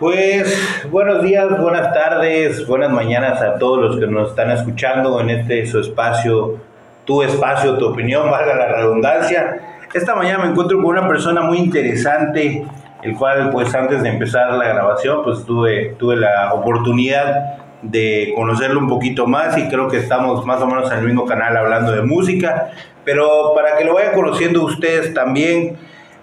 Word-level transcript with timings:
Pues 0.00 0.58
buenos 0.90 1.22
días, 1.22 1.60
buenas 1.60 1.92
tardes, 1.92 2.66
buenas 2.66 2.90
mañanas 2.90 3.42
a 3.42 3.58
todos 3.58 3.82
los 3.82 4.00
que 4.00 4.06
nos 4.06 4.30
están 4.30 4.50
escuchando 4.50 5.20
en 5.20 5.28
este 5.28 5.66
su 5.66 5.78
espacio, 5.78 6.56
tu 7.04 7.22
espacio, 7.22 7.76
tu 7.76 7.88
opinión, 7.88 8.30
valga 8.30 8.56
la 8.56 8.68
redundancia. 8.68 9.82
Esta 9.92 10.14
mañana 10.14 10.44
me 10.44 10.50
encuentro 10.52 10.78
con 10.78 10.86
una 10.86 11.06
persona 11.06 11.42
muy 11.42 11.58
interesante, 11.58 12.64
el 13.02 13.14
cual 13.14 13.50
pues 13.50 13.74
antes 13.74 14.02
de 14.02 14.08
empezar 14.08 14.54
la 14.54 14.68
grabación 14.68 15.22
pues 15.22 15.44
tuve, 15.44 15.96
tuve 15.98 16.16
la 16.16 16.54
oportunidad 16.54 17.58
de 17.82 18.32
conocerlo 18.34 18.80
un 18.80 18.88
poquito 18.88 19.26
más 19.26 19.58
y 19.58 19.68
creo 19.68 19.86
que 19.88 19.98
estamos 19.98 20.46
más 20.46 20.62
o 20.62 20.66
menos 20.66 20.90
en 20.90 21.00
el 21.00 21.04
mismo 21.04 21.26
canal 21.26 21.54
hablando 21.58 21.92
de 21.92 22.00
música, 22.00 22.70
pero 23.04 23.52
para 23.54 23.76
que 23.76 23.84
lo 23.84 23.92
vayan 23.92 24.14
conociendo 24.14 24.64
ustedes 24.64 25.12
también, 25.12 25.76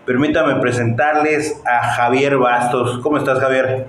permítame 0.08 0.62
presentarles 0.62 1.62
a 1.66 1.84
Javier 1.84 2.38
Bastos. 2.38 3.00
¿Cómo 3.04 3.18
estás 3.18 3.40
Javier? 3.40 3.88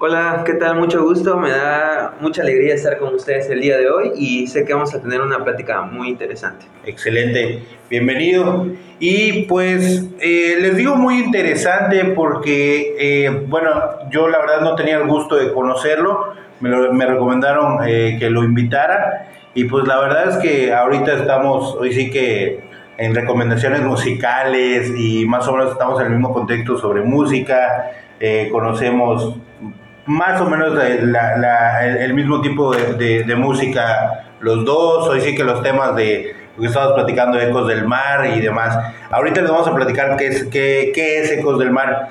Hola, 0.00 0.42
¿qué 0.44 0.54
tal? 0.54 0.76
Mucho 0.76 1.04
gusto, 1.04 1.36
me 1.38 1.50
da 1.50 2.16
mucha 2.20 2.42
alegría 2.42 2.74
estar 2.74 2.98
con 2.98 3.14
ustedes 3.14 3.48
el 3.48 3.60
día 3.60 3.78
de 3.78 3.88
hoy 3.88 4.10
y 4.16 4.48
sé 4.48 4.64
que 4.64 4.74
vamos 4.74 4.92
a 4.92 5.00
tener 5.00 5.20
una 5.20 5.44
plática 5.44 5.82
muy 5.82 6.08
interesante. 6.08 6.66
Excelente, 6.84 7.62
bienvenido. 7.88 8.66
Y 8.98 9.42
pues 9.44 10.06
eh, 10.18 10.56
les 10.60 10.76
digo 10.76 10.96
muy 10.96 11.20
interesante 11.20 12.04
porque, 12.06 12.96
eh, 12.98 13.44
bueno, 13.46 13.70
yo 14.10 14.26
la 14.28 14.38
verdad 14.40 14.62
no 14.62 14.74
tenía 14.74 14.96
el 14.96 15.06
gusto 15.06 15.36
de 15.36 15.52
conocerlo, 15.52 16.34
me, 16.58 17.06
recomendaron 17.06 17.86
eh, 17.86 18.16
que 18.18 18.30
lo 18.30 18.42
invitara 18.42 19.28
y 19.54 19.64
pues 19.64 19.86
la 19.86 20.00
verdad 20.00 20.28
es 20.28 20.36
que 20.38 20.74
ahorita 20.74 21.12
estamos, 21.12 21.76
hoy 21.76 21.92
sí 21.92 22.10
que 22.10 22.66
en 22.98 23.14
recomendaciones 23.14 23.82
musicales 23.82 24.92
y 24.96 25.26
más 25.26 25.46
o 25.48 25.52
menos 25.52 25.72
estamos 25.72 26.00
en 26.00 26.06
el 26.06 26.12
mismo 26.12 26.32
contexto 26.32 26.78
sobre 26.78 27.02
música, 27.02 27.90
conocemos 28.50 29.36
más 30.06 30.40
o 30.40 30.48
menos 30.48 30.78
el, 30.82 32.14
mismo 32.14 32.40
tipo 32.40 32.74
de, 32.74 33.34
música 33.36 34.26
los 34.40 34.64
dos, 34.64 35.08
hoy 35.08 35.20
sí 35.20 35.34
que 35.34 35.44
los 35.44 35.62
temas 35.62 35.96
de 35.96 36.34
lo 36.56 36.62
que 36.62 36.68
estamos 36.68 36.92
platicando, 36.94 37.38
Ecos 37.38 37.68
del 37.68 37.86
Mar 37.86 38.26
y 38.34 38.40
demás. 38.40 38.78
Ahorita 39.10 39.42
les 39.42 39.50
vamos 39.50 39.68
a 39.68 39.74
platicar 39.74 40.16
qué 40.16 40.28
es, 40.28 40.44
qué, 40.44 40.90
qué 40.94 41.20
es 41.20 41.32
Ecos 41.32 41.58
del 41.58 41.70
Mar. 41.70 42.08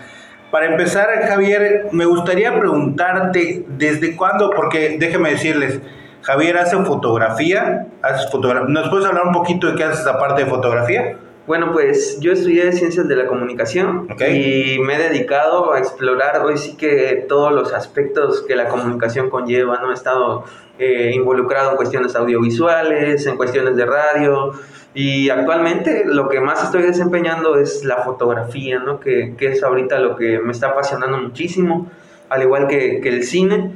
Para 0.52 0.67
empezar, 0.67 1.08
Javier, 1.27 1.88
me 1.92 2.05
gustaría 2.05 2.58
preguntarte 2.58 3.66
desde 3.67 4.16
cuándo, 4.16 4.52
porque 4.52 4.97
déjeme 4.99 5.31
decirles, 5.31 5.80
Javier 6.26 6.58
hace 6.58 6.76
fotografía, 6.78 7.86
hace 8.02 8.28
fotografía. 8.30 8.68
¿nos 8.68 8.90
puedes 8.90 9.06
hablar 9.06 9.28
un 9.28 9.31
poquito 9.31 9.68
de 9.68 9.76
qué 9.76 9.84
haces 9.84 10.08
aparte 10.08 10.44
de 10.44 10.50
fotografía? 10.50 11.20
Bueno, 11.45 11.72
pues 11.72 12.20
yo 12.20 12.32
estudié 12.32 12.72
Ciencias 12.72 13.08
de 13.08 13.16
la 13.16 13.28
Comunicación 13.28 14.08
y 14.20 14.80
me 14.80 14.95
he 14.95 14.98
dedicado 14.98 15.73
a 15.73 15.78
explorar 15.78 16.44
hoy 16.44 16.58
sí 16.58 16.76
que 16.76 17.23
todos 17.30 17.54
los 17.54 17.72
aspectos 17.73 18.42
que 18.42 18.56
la 18.56 18.67
comunicación 18.70 19.30
conlleva, 19.30 19.80
¿no? 19.80 19.92
He 19.92 19.94
estado 19.94 20.45
eh, 20.80 21.12
involucrado 21.14 21.70
en 21.70 21.78
cuestiones 21.78 22.16
audiovisuales, 22.16 23.28
en 23.28 23.38
cuestiones 23.38 23.76
de 23.76 23.86
radio 23.86 24.54
y 24.95 25.30
actualmente 25.30 26.06
lo 26.06 26.28
que 26.28 26.39
más 26.39 26.64
estoy 26.64 26.82
desempeñando 26.82 27.60
es 27.60 27.84
la 27.84 27.98
fotografía, 27.98 28.80
¿no? 28.80 29.00
Que, 29.00 29.36
que 29.38 29.50
es 29.50 29.62
ahorita 29.62 30.00
lo 30.00 30.16
que 30.16 30.39
me 30.39 30.54
está 30.54 30.70
apasionando 30.70 31.20
muchísimo, 31.20 31.92
al 32.30 32.42
igual 32.42 32.67
que, 32.67 33.00
que 33.00 33.10
el 33.10 33.23
cine 33.23 33.76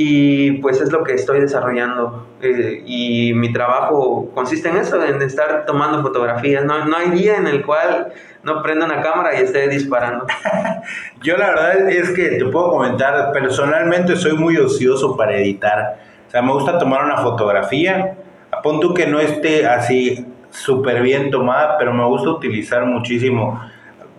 y 0.00 0.52
pues 0.58 0.80
es 0.80 0.92
lo 0.92 1.02
que 1.02 1.14
estoy 1.14 1.40
desarrollando 1.40 2.28
eh, 2.40 2.84
y 2.86 3.32
mi 3.34 3.52
trabajo 3.52 4.30
consiste 4.32 4.68
en 4.68 4.76
eso, 4.76 5.04
en 5.04 5.20
estar 5.22 5.66
tomando 5.66 6.02
fotografías. 6.02 6.64
No, 6.64 6.84
no 6.84 6.96
hay 6.96 7.10
día 7.10 7.36
en 7.36 7.48
el 7.48 7.66
cual 7.66 8.12
no 8.44 8.62
prenda 8.62 8.86
una 8.86 9.00
cámara 9.00 9.34
y 9.34 9.42
esté 9.42 9.66
disparando. 9.66 10.24
Yo 11.24 11.36
la 11.36 11.48
verdad 11.48 11.88
es 11.88 12.10
que 12.10 12.28
te 12.28 12.44
puedo 12.44 12.70
comentar, 12.70 13.32
personalmente 13.32 14.14
soy 14.14 14.34
muy 14.34 14.56
ocioso 14.56 15.16
para 15.16 15.36
editar. 15.36 15.98
O 16.28 16.30
sea, 16.30 16.42
me 16.42 16.52
gusta 16.52 16.78
tomar 16.78 17.04
una 17.04 17.16
fotografía, 17.16 18.18
pon 18.62 18.78
tú 18.78 18.94
que 18.94 19.08
no 19.08 19.18
esté 19.18 19.66
así 19.66 20.24
súper 20.50 21.02
bien 21.02 21.32
tomada, 21.32 21.76
pero 21.76 21.92
me 21.92 22.04
gusta 22.04 22.30
utilizar 22.30 22.86
muchísimo, 22.86 23.60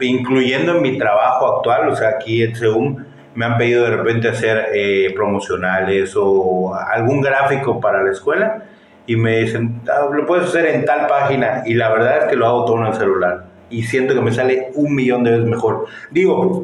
incluyendo 0.02 0.76
en 0.76 0.82
mi 0.82 0.98
trabajo 0.98 1.56
actual, 1.56 1.88
o 1.88 1.96
sea, 1.96 2.10
aquí 2.10 2.44
en 2.44 2.54
Seúl 2.54 3.06
me 3.36 3.46
han 3.46 3.58
pedido 3.58 3.86
de 3.86 3.96
repente 3.96 4.30
hacer 4.30 4.70
eh, 4.74 5.12
promocionales 5.16 6.14
o 6.18 6.74
algún 6.76 7.22
gráfico 7.22 7.80
para 7.80 8.04
la 8.04 8.12
escuela 8.12 8.64
y 9.06 9.16
me 9.16 9.40
dicen, 9.40 9.82
ah, 9.90 10.08
lo 10.12 10.26
puedes 10.26 10.48
hacer 10.48 10.68
en 10.68 10.86
tal 10.86 11.08
página 11.08 11.64
y 11.66 11.74
la 11.74 11.90
verdad 11.90 12.18
es 12.20 12.26
que 12.26 12.36
lo 12.36 12.46
hago 12.48 12.66
todo 12.66 12.82
en 12.82 12.88
el 12.88 12.94
celular 12.94 13.46
y 13.70 13.84
siento 13.84 14.14
que 14.14 14.22
me 14.22 14.32
sale 14.32 14.72
un 14.76 14.94
millón 14.94 15.24
de 15.24 15.32
veces 15.32 15.48
mejor. 15.48 15.86
Digo, 16.12 16.64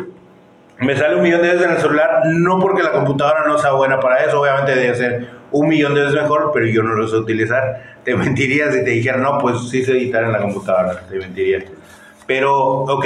me 0.80 0.96
sale 0.96 1.16
un 1.16 1.24
millón 1.24 1.42
de 1.42 1.50
veces 1.50 1.66
en 1.66 1.72
el 1.72 1.78
celular, 1.78 2.22
no 2.26 2.60
porque 2.60 2.84
la 2.84 2.92
computadora 2.92 3.46
no 3.48 3.58
sea 3.58 3.72
buena 3.72 4.00
para 4.00 4.26
eso, 4.26 4.42
obviamente 4.42 4.76
debe 4.76 4.96
ser 4.96 5.28
un 5.52 5.68
millón 5.68 5.94
de 5.94 6.02
veces 6.02 6.22
mejor, 6.22 6.52
pero 6.54 6.66
yo 6.66 6.84
no 6.84 6.96
lo 6.96 7.08
sé 7.08 7.16
utilizar. 7.16 7.96
Te 8.04 8.16
mentiría 8.16 8.72
si 8.72 8.84
te 8.84 8.92
dijera, 8.92 9.18
no, 9.18 9.38
pues 9.38 9.70
sí 9.70 9.84
sé 9.84 9.94
editar 9.94 10.24
en 10.24 10.34
la 10.34 10.40
computadora, 10.40 11.02
te 11.10 11.18
mentiría. 11.18 11.64
Pero, 12.28 12.56
ok, 12.56 13.06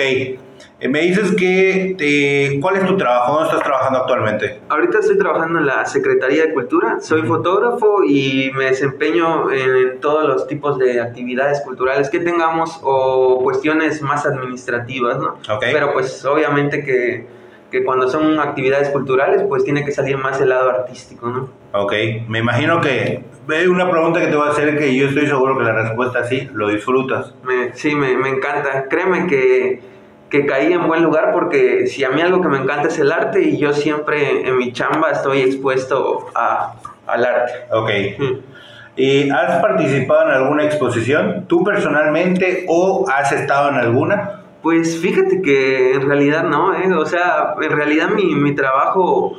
me 0.87 1.01
dices 1.01 1.35
que, 1.35 1.97
eh, 1.99 2.59
¿cuál 2.61 2.77
es 2.77 2.85
tu 2.85 2.95
trabajo? 2.95 3.33
¿Dónde 3.33 3.49
estás 3.49 3.63
trabajando 3.63 3.99
actualmente? 3.99 4.59
Ahorita 4.69 4.99
estoy 4.99 5.17
trabajando 5.17 5.59
en 5.59 5.65
la 5.65 5.85
Secretaría 5.85 6.45
de 6.45 6.53
Cultura, 6.53 6.99
soy 7.01 7.23
fotógrafo 7.23 8.03
y 8.05 8.51
me 8.55 8.65
desempeño 8.65 9.51
en 9.51 9.99
todos 9.99 10.25
los 10.27 10.47
tipos 10.47 10.77
de 10.77 11.01
actividades 11.01 11.61
culturales 11.61 12.09
que 12.09 12.19
tengamos 12.19 12.79
o 12.81 13.39
cuestiones 13.43 14.01
más 14.01 14.25
administrativas, 14.25 15.17
¿no? 15.19 15.37
Pero 15.59 15.91
pues 15.91 16.23
obviamente 16.23 16.83
que, 16.83 17.25
que 17.69 17.83
cuando 17.83 18.07
son 18.07 18.39
actividades 18.39 18.89
culturales 18.89 19.43
pues 19.49 19.65
tiene 19.65 19.83
que 19.83 19.91
salir 19.91 20.17
más 20.17 20.39
el 20.39 20.49
lado 20.49 20.69
artístico, 20.69 21.27
¿no? 21.27 21.49
Ok, 21.73 21.93
me 22.29 22.39
imagino 22.39 22.79
que 22.79 23.23
una 23.67 23.89
pregunta 23.89 24.21
que 24.21 24.27
te 24.27 24.35
voy 24.35 24.47
a 24.47 24.51
hacer 24.51 24.77
que 24.77 24.95
yo 24.95 25.07
estoy 25.07 25.25
seguro 25.27 25.57
que 25.57 25.63
la 25.63 25.73
respuesta 25.73 26.21
es 26.21 26.29
sí, 26.29 26.49
lo 26.53 26.69
disfrutas. 26.69 27.33
sí, 27.73 27.95
me, 27.95 28.15
me 28.15 28.29
encanta. 28.29 28.85
Créeme 28.87 29.27
que 29.27 29.88
que 30.29 30.45
caí 30.45 30.71
en 30.73 30.87
buen 30.87 31.03
lugar 31.03 31.31
porque 31.33 31.87
si 31.87 32.03
a 32.03 32.09
mí 32.09 32.21
algo 32.21 32.41
que 32.41 32.47
me 32.47 32.59
encanta 32.59 32.87
es 32.87 32.99
el 32.99 33.11
arte 33.11 33.41
y 33.41 33.57
yo 33.57 33.73
siempre 33.73 34.47
en 34.47 34.57
mi 34.57 34.71
chamba 34.71 35.11
estoy 35.11 35.41
expuesto 35.41 36.27
a, 36.35 36.75
al 37.07 37.25
arte. 37.25 37.53
Ok. 37.71 37.89
¿Y 38.95 39.29
has 39.29 39.61
participado 39.61 40.29
en 40.29 40.31
alguna 40.31 40.65
exposición 40.65 41.45
tú 41.47 41.63
personalmente 41.63 42.65
o 42.67 43.05
has 43.09 43.31
estado 43.31 43.69
en 43.69 43.75
alguna? 43.75 44.41
Pues 44.61 44.99
fíjate 44.99 45.41
que 45.41 45.93
en 45.93 46.07
realidad 46.07 46.43
no, 46.43 46.75
¿eh? 46.75 46.93
o 46.93 47.05
sea, 47.05 47.55
en 47.61 47.71
realidad 47.71 48.09
mi, 48.09 48.35
mi 48.35 48.53
trabajo 48.53 49.37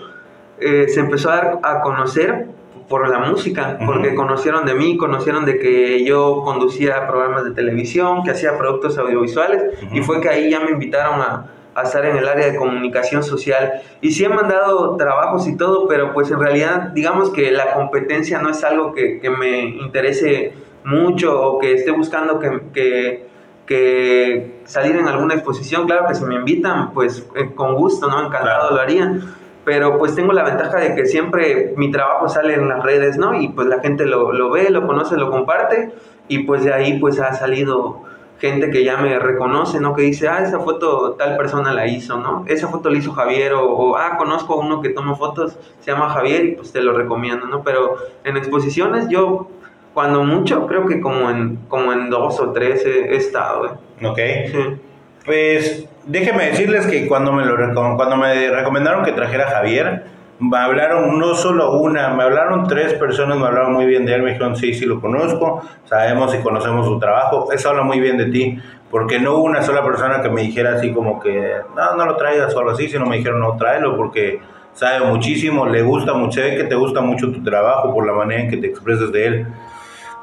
eh, 0.59 0.87
se 0.89 1.00
empezó 1.00 1.31
a 1.31 1.37
dar 1.37 1.59
a 1.62 1.81
conocer 1.83 2.47
por 2.91 3.09
la 3.09 3.21
música, 3.21 3.78
porque 3.87 4.17
conocieron 4.17 4.67
de 4.67 4.75
mí, 4.75 4.97
conocieron 4.97 5.45
de 5.45 5.61
que 5.61 6.05
yo 6.05 6.43
conducía 6.45 7.06
programas 7.06 7.45
de 7.45 7.53
televisión, 7.53 8.25
que 8.25 8.33
hacía 8.33 8.59
productos 8.59 8.99
audiovisuales, 8.99 9.62
y 9.93 10.01
fue 10.03 10.21
que 10.21 10.28
ahí 10.28 10.51
ya 10.51 10.59
me 10.59 10.73
invitaron 10.73 11.21
a, 11.21 11.53
a, 11.73 11.83
estar 11.84 12.05
en 12.05 12.17
el 12.17 12.27
área 12.27 12.50
de 12.50 12.56
comunicación 12.56 13.23
social. 13.23 13.81
Y 14.00 14.11
sí 14.11 14.25
he 14.25 14.29
mandado 14.29 14.97
trabajos 14.97 15.47
y 15.47 15.56
todo, 15.56 15.87
pero 15.87 16.12
pues 16.12 16.33
en 16.33 16.41
realidad 16.41 16.89
digamos 16.93 17.31
que 17.31 17.53
la 17.53 17.75
competencia 17.75 18.43
no 18.43 18.50
es 18.50 18.65
algo 18.65 18.93
que, 18.93 19.21
que 19.21 19.31
me 19.31 19.61
interese 19.67 20.53
mucho 20.83 21.41
o 21.41 21.59
que 21.61 21.75
esté 21.75 21.93
buscando 21.93 22.41
que, 22.41 22.61
que, 22.75 23.27
que, 23.67 24.61
salir 24.65 24.97
en 24.97 25.06
alguna 25.06 25.34
exposición. 25.34 25.87
Claro 25.87 26.09
que 26.09 26.17
si 26.17 26.25
me 26.25 26.34
invitan, 26.34 26.93
pues 26.93 27.25
eh, 27.37 27.55
con 27.55 27.77
gusto, 27.77 28.09
¿no? 28.09 28.27
Encantado 28.27 28.75
lo 28.75 28.81
harían 28.81 29.39
pero 29.70 29.98
pues 29.98 30.16
tengo 30.16 30.32
la 30.32 30.42
ventaja 30.42 30.81
de 30.81 30.97
que 30.97 31.06
siempre 31.06 31.75
mi 31.76 31.92
trabajo 31.92 32.28
sale 32.28 32.55
en 32.55 32.69
las 32.69 32.82
redes, 32.82 33.17
¿no? 33.19 33.40
Y 33.40 33.50
pues 33.50 33.69
la 33.69 33.78
gente 33.78 34.05
lo, 34.05 34.32
lo, 34.32 34.50
ve, 34.50 34.69
lo 34.69 34.84
conoce, 34.84 35.17
lo 35.17 35.31
comparte 35.31 35.93
y 36.26 36.40
pues 36.40 36.64
de 36.64 36.75
ahí 36.75 36.99
pues 36.99 37.20
ha 37.20 37.32
salido 37.34 38.02
gente 38.40 38.69
que 38.70 38.82
ya 38.82 38.96
me 38.96 39.17
reconoce, 39.20 39.78
¿no? 39.78 39.94
Que 39.94 40.02
dice, 40.02 40.26
ah, 40.26 40.43
esa 40.43 40.58
foto 40.58 41.12
tal 41.12 41.37
persona 41.37 41.72
la 41.72 41.87
hizo, 41.87 42.17
¿no? 42.17 42.44
Esa 42.49 42.67
foto 42.67 42.90
la 42.90 42.99
hizo 42.99 43.12
Javier 43.12 43.52
o, 43.55 43.96
ah, 43.96 44.17
conozco 44.19 44.55
a 44.55 44.56
uno 44.56 44.82
que 44.82 44.88
toma 44.88 45.14
fotos, 45.14 45.56
se 45.78 45.93
llama 45.93 46.11
Javier 46.11 46.46
y 46.46 46.52
pues 46.56 46.73
te 46.73 46.81
lo 46.81 46.93
recomiendo, 46.93 47.46
¿no? 47.46 47.62
Pero 47.62 47.94
en 48.25 48.37
exposiciones 48.37 49.08
yo, 49.08 49.50
cuando 49.94 50.25
mucho, 50.25 50.66
creo 50.66 50.84
que 50.84 51.00
como 51.00 51.31
en, 51.31 51.61
como 51.69 51.93
en 51.93 52.11
dos 52.11 52.40
o 52.40 52.50
tres 52.50 52.84
he, 52.84 53.14
estado, 53.14 53.66
¿eh? 53.66 54.05
Ok. 54.05 54.19
Sí. 54.50 54.81
Pues 55.25 55.88
déjenme 56.11 56.47
decirles 56.47 56.87
que 56.87 57.07
cuando 57.07 57.33
me, 57.33 57.45
lo, 57.45 57.57
cuando 57.97 58.17
me 58.17 58.51
recomendaron 58.51 59.05
que 59.05 59.12
trajera 59.12 59.47
a 59.47 59.51
Javier, 59.51 60.05
me 60.41 60.59
hablaron 60.59 61.19
no 61.19 61.35
solo 61.35 61.73
una, 61.79 62.09
me 62.15 62.25
hablaron 62.25 62.67
tres 62.67 62.95
personas, 62.95 63.39
me 63.39 63.47
hablaron 63.47 63.73
muy 63.75 63.87
bien 63.87 64.07
de 64.07 64.15
él, 64.15 64.23
me 64.23 64.31
dijeron, 64.31 64.57
sí, 64.57 64.75
sí 64.75 64.87
lo 64.87 65.01
conozco, 65.01 65.62
sabemos 65.85 66.35
y 66.35 66.39
conocemos 66.39 66.87
su 66.87 66.99
trabajo, 66.99 67.53
eso 67.53 67.71
habla 67.71 67.83
muy 67.83 68.01
bien 68.01 68.17
de 68.17 68.27
ti, 68.27 68.59
porque 68.91 69.21
no 69.21 69.35
hubo 69.35 69.45
una 69.45 69.62
sola 69.62 69.85
persona 69.85 70.23
que 70.23 70.31
me 70.31 70.43
dijera 70.43 70.75
así 70.75 70.93
como 70.93 71.21
que, 71.21 71.53
no, 71.77 71.95
no 71.95 72.07
lo 72.07 72.17
traigas 72.17 72.53
solo 72.53 72.73
así, 72.73 72.89
sino 72.89 73.07
me 73.07 73.19
dijeron, 73.19 73.41
no, 73.41 73.57
tráelo 73.57 73.97
porque 73.97 74.41
sabe 74.73 75.05
muchísimo, 75.07 75.67
le 75.67 75.83
gusta 75.83 76.15
mucho, 76.15 76.41
que 76.41 76.65
te 76.65 76.75
gusta 76.75 77.01
mucho 77.03 77.31
tu 77.31 77.43
trabajo 77.43 77.93
por 77.93 78.07
la 78.07 78.15
manera 78.15 78.43
en 78.43 78.51
que 78.51 78.57
te 78.57 78.67
expresas 78.67 79.12
de 79.12 79.27
él. 79.27 79.47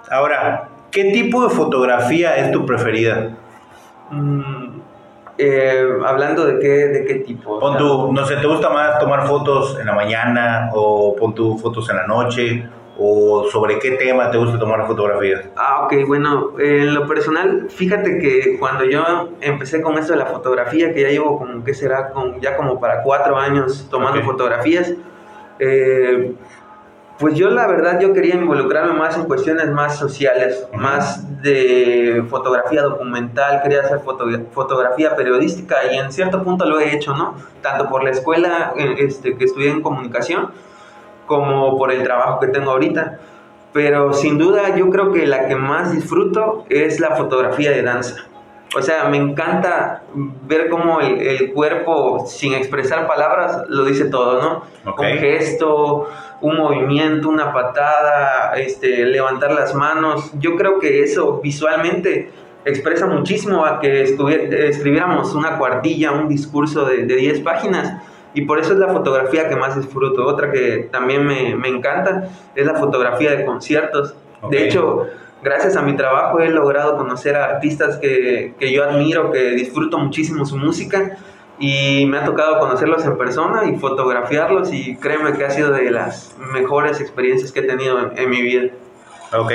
Ahora, 0.09 0.69
¿qué 0.91 1.11
tipo 1.11 1.47
de 1.47 1.53
fotografía 1.53 2.35
es 2.37 2.51
tu 2.51 2.65
preferida? 2.65 3.35
Mm, 4.09 4.66
Eh, 5.39 5.87
hablando 6.03 6.45
de 6.45 6.59
qué, 6.59 6.67
de 6.87 7.05
qué 7.05 7.15
tipo. 7.15 7.59
Pon 7.59 7.77
tu, 7.77 8.11
no 8.11 8.25
sé, 8.25 8.37
¿te 8.37 8.47
gusta 8.47 8.69
más 8.69 8.97
tomar 8.99 9.27
fotos 9.27 9.77
en 9.79 9.85
la 9.85 9.93
mañana 9.93 10.71
o 10.73 11.15
pon 11.15 11.35
tu 11.35 11.57
fotos 11.57 11.89
en 11.89 11.97
la 11.97 12.07
noche? 12.07 12.67
¿O 12.99 13.45
sobre 13.51 13.77
qué 13.77 13.91
tema 13.91 14.31
te 14.31 14.39
gusta 14.39 14.57
tomar 14.57 14.87
fotografías? 14.87 15.45
Ah, 15.55 15.83
ok, 15.83 15.93
bueno, 16.07 16.53
en 16.57 16.95
lo 16.95 17.05
personal, 17.05 17.67
fíjate 17.69 18.17
que 18.17 18.57
cuando 18.57 18.85
yo 18.85 19.29
empecé 19.39 19.83
con 19.83 19.99
esto 19.99 20.13
de 20.13 20.19
la 20.19 20.25
fotografía, 20.25 20.91
que 20.91 21.01
ya 21.01 21.09
llevo 21.09 21.37
como, 21.37 21.63
¿qué 21.63 21.75
será? 21.75 22.09
Con, 22.09 22.41
ya 22.41 22.57
como 22.57 22.79
para 22.79 23.03
cuatro 23.03 23.37
años 23.37 23.87
tomando 23.91 24.19
fotografías, 24.23 24.95
eh, 25.59 26.33
pues 27.19 27.35
yo 27.35 27.49
la 27.49 27.65
verdad 27.67 27.99
yo 27.99 28.13
quería 28.13 28.35
involucrarme 28.35 28.93
más 28.93 29.17
en 29.17 29.25
cuestiones 29.25 29.69
más 29.71 29.97
sociales, 29.97 30.67
más 30.73 31.41
de 31.41 32.23
fotografía 32.29 32.83
documental, 32.83 33.61
quería 33.63 33.81
hacer 33.81 34.01
fotografía 34.51 35.15
periodística 35.15 35.77
y 35.91 35.97
en 35.97 36.11
cierto 36.11 36.43
punto 36.43 36.65
lo 36.65 36.79
he 36.79 36.95
hecho, 36.95 37.15
¿no? 37.15 37.35
Tanto 37.61 37.89
por 37.89 38.03
la 38.03 38.11
escuela 38.11 38.73
eh, 38.77 38.95
este, 38.99 39.35
que 39.35 39.45
estudié 39.45 39.71
en 39.71 39.81
comunicación 39.81 40.51
como 41.25 41.77
por 41.77 41.91
el 41.91 42.03
trabajo 42.03 42.39
que 42.39 42.47
tengo 42.47 42.71
ahorita. 42.71 43.19
Pero 43.73 44.13
sin 44.13 44.37
duda 44.37 44.75
yo 44.75 44.89
creo 44.89 45.11
que 45.11 45.25
la 45.25 45.47
que 45.47 45.55
más 45.55 45.91
disfruto 45.91 46.65
es 46.69 46.99
la 46.99 47.15
fotografía 47.15 47.71
de 47.71 47.83
danza. 47.83 48.25
O 48.75 48.81
sea, 48.81 49.05
me 49.05 49.17
encanta 49.17 50.03
ver 50.45 50.69
cómo 50.69 50.99
el, 50.99 51.53
cuerpo, 51.53 52.25
sin 52.27 52.53
expresar 52.53 53.07
palabras, 53.07 53.63
lo 53.69 53.85
dice 53.85 54.05
todo, 54.05 54.41
¿no? 54.41 54.63
Un 54.85 55.17
gesto, 55.17 56.09
un 56.41 56.57
movimiento, 56.57 57.29
una 57.29 57.53
patada, 57.53 58.53
este, 58.57 59.05
levantar 59.05 59.53
las 59.53 59.73
manos. 59.73 60.31
Yo 60.39 60.55
creo 60.57 60.79
que 60.79 61.01
eso 61.01 61.39
visualmente 61.41 62.29
expresa 62.65 63.05
muchísimo 63.05 63.65
a 63.65 63.79
que 63.79 64.01
escribiéramos 64.01 65.33
una 65.33 65.57
cuartilla, 65.57 66.11
un 66.11 66.27
discurso 66.27 66.85
de 66.85 67.05
10 67.05 67.39
páginas. 67.41 68.01
Y 68.33 68.41
por 68.41 68.59
eso 68.59 68.73
es 68.73 68.79
la 68.79 68.89
fotografía 68.89 69.47
que 69.47 69.55
más 69.55 69.77
disfruto. 69.77 70.25
Otra 70.25 70.51
que 70.51 70.89
también 70.91 71.25
me, 71.25 71.55
me 71.55 71.69
encanta 71.69 72.29
es 72.53 72.65
la 72.65 72.75
fotografía 72.75 73.31
de 73.31 73.45
conciertos. 73.45 74.13
De 74.51 74.65
hecho, 74.65 75.07
gracias 75.41 75.75
a 75.75 75.81
mi 75.81 75.95
trabajo 75.95 76.39
he 76.39 76.49
logrado 76.49 76.97
conocer 76.97 77.35
a 77.35 77.45
artistas 77.45 77.97
que, 77.97 78.53
que, 78.59 78.71
yo 78.71 78.83
admiro, 78.83 79.31
que 79.31 79.51
disfruto 79.51 79.97
muchísimo 79.97 80.45
su 80.45 80.57
música 80.57 81.17
y 81.59 82.05
me 82.05 82.19
ha 82.19 82.25
tocado 82.25 82.59
conocerlos 82.59 83.05
en 83.05 83.17
persona 83.17 83.65
y 83.65 83.77
fotografiarlos 83.77 84.71
y 84.73 84.95
créeme 84.97 85.33
que 85.33 85.45
ha 85.45 85.49
sido 85.49 85.71
de 85.71 85.89
las 85.89 86.35
mejores 86.53 87.01
experiencias 87.01 87.51
que 87.51 87.61
he 87.61 87.63
tenido 87.63 88.11
en, 88.15 88.29
mi 88.29 88.41
vida. 88.41 88.69
Ok, 89.35 89.51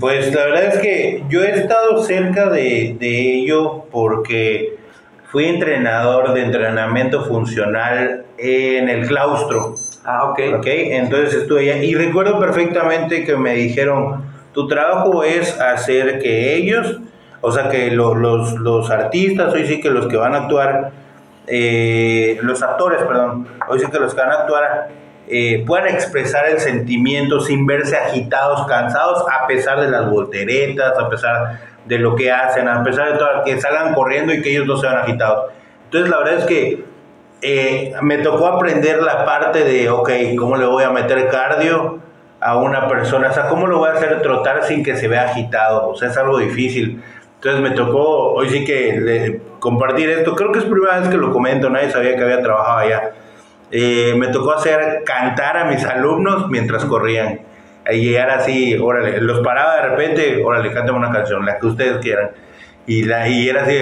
pues 0.00 0.34
la 0.34 0.44
verdad 0.46 0.64
es 0.64 0.78
que 0.78 1.24
yo 1.28 1.42
he 1.42 1.50
estado 1.52 2.02
cerca 2.02 2.50
de, 2.50 2.96
de 2.98 3.34
ello 3.34 3.84
porque 3.90 4.76
fui 5.30 5.46
entrenador 5.46 6.32
de 6.32 6.42
entrenamiento 6.42 7.24
funcional 7.24 8.24
en 8.38 8.88
el 8.88 9.06
claustro. 9.06 9.74
Ah, 10.04 10.30
ok. 10.30 10.40
Ok, 10.58 10.66
entonces 10.66 11.34
estuve 11.34 11.70
allá 11.70 11.82
y 11.82 11.94
recuerdo 11.94 12.40
perfectamente 12.40 13.24
que 13.24 13.36
me 13.36 13.54
dijeron, 13.54 14.24
tu 14.58 14.66
trabajo 14.66 15.22
es 15.22 15.60
hacer 15.60 16.18
que 16.18 16.56
ellos, 16.56 16.98
o 17.40 17.52
sea, 17.52 17.68
que 17.68 17.92
los, 17.92 18.54
los 18.54 18.90
artistas, 18.90 19.54
hoy 19.54 19.64
sí 19.68 19.80
que 19.80 19.88
los 19.88 20.08
que 20.08 20.16
van 20.16 20.34
a 20.34 20.38
actuar, 20.38 20.90
eh, 21.46 22.36
los 22.42 22.60
actores, 22.60 23.00
perdón, 23.04 23.46
hoy 23.68 23.78
sí 23.78 23.86
que 23.86 24.00
los 24.00 24.16
que 24.16 24.20
van 24.20 24.32
a 24.32 24.34
actuar, 24.40 24.88
eh, 25.28 25.62
puedan 25.64 25.86
expresar 25.86 26.48
el 26.48 26.58
sentimiento 26.58 27.38
sin 27.38 27.66
verse 27.66 27.98
agitados, 27.98 28.66
cansados, 28.66 29.24
a 29.32 29.46
pesar 29.46 29.80
de 29.80 29.90
las 29.90 30.10
volteretas, 30.10 30.98
a 30.98 31.08
pesar 31.08 31.60
de 31.84 31.98
lo 32.00 32.16
que 32.16 32.32
hacen, 32.32 32.66
a 32.66 32.82
pesar 32.82 33.12
de 33.12 33.18
todo, 33.20 33.28
que 33.44 33.60
salgan 33.60 33.94
corriendo 33.94 34.34
y 34.34 34.42
que 34.42 34.50
ellos 34.50 34.66
no 34.66 34.76
sean 34.76 34.96
agitados. 34.96 35.52
Entonces, 35.84 36.10
la 36.10 36.18
verdad 36.18 36.34
es 36.34 36.44
que 36.46 36.84
eh, 37.42 37.94
me 38.02 38.18
tocó 38.18 38.48
aprender 38.48 39.04
la 39.04 39.24
parte 39.24 39.62
de, 39.62 39.88
ok, 39.88 40.10
¿cómo 40.36 40.56
le 40.56 40.66
voy 40.66 40.82
a 40.82 40.90
meter 40.90 41.28
cardio? 41.28 42.07
A 42.40 42.56
una 42.56 42.86
persona, 42.88 43.30
o 43.30 43.32
sea, 43.32 43.48
¿cómo 43.48 43.66
lo 43.66 43.78
voy 43.78 43.88
a 43.88 43.92
hacer 43.92 44.22
trotar 44.22 44.64
sin 44.64 44.84
que 44.84 44.96
se 44.96 45.08
vea 45.08 45.24
agitado? 45.24 45.88
O 45.88 45.96
sea, 45.96 46.08
es 46.08 46.16
algo 46.16 46.38
difícil. 46.38 47.02
Entonces 47.34 47.60
me 47.60 47.70
tocó, 47.70 48.32
hoy 48.32 48.48
sí 48.48 48.64
que 48.64 49.40
compartir 49.58 50.10
esto, 50.10 50.34
creo 50.34 50.52
que 50.52 50.60
es 50.60 50.64
primera 50.64 51.00
vez 51.00 51.08
que 51.08 51.16
lo 51.16 51.32
comento, 51.32 51.70
nadie 51.70 51.90
sabía 51.90 52.16
que 52.16 52.22
había 52.22 52.42
trabajado 52.42 52.78
allá. 52.78 53.12
Eh, 53.70 54.14
me 54.16 54.28
tocó 54.28 54.52
hacer 54.52 55.02
cantar 55.04 55.56
a 55.56 55.64
mis 55.66 55.84
alumnos 55.84 56.48
mientras 56.48 56.84
corrían. 56.84 57.40
Y 57.90 58.14
era 58.14 58.36
así, 58.36 58.76
órale, 58.76 59.20
los 59.20 59.40
paraba 59.40 59.76
de 59.76 59.82
repente, 59.82 60.42
órale, 60.44 60.72
cántame 60.72 60.98
una 60.98 61.10
canción, 61.10 61.44
la 61.44 61.58
que 61.58 61.66
ustedes 61.66 61.98
quieran. 61.98 62.30
Y, 62.86 63.04
la, 63.04 63.28
y 63.28 63.48
era 63.48 63.62
así, 63.62 63.78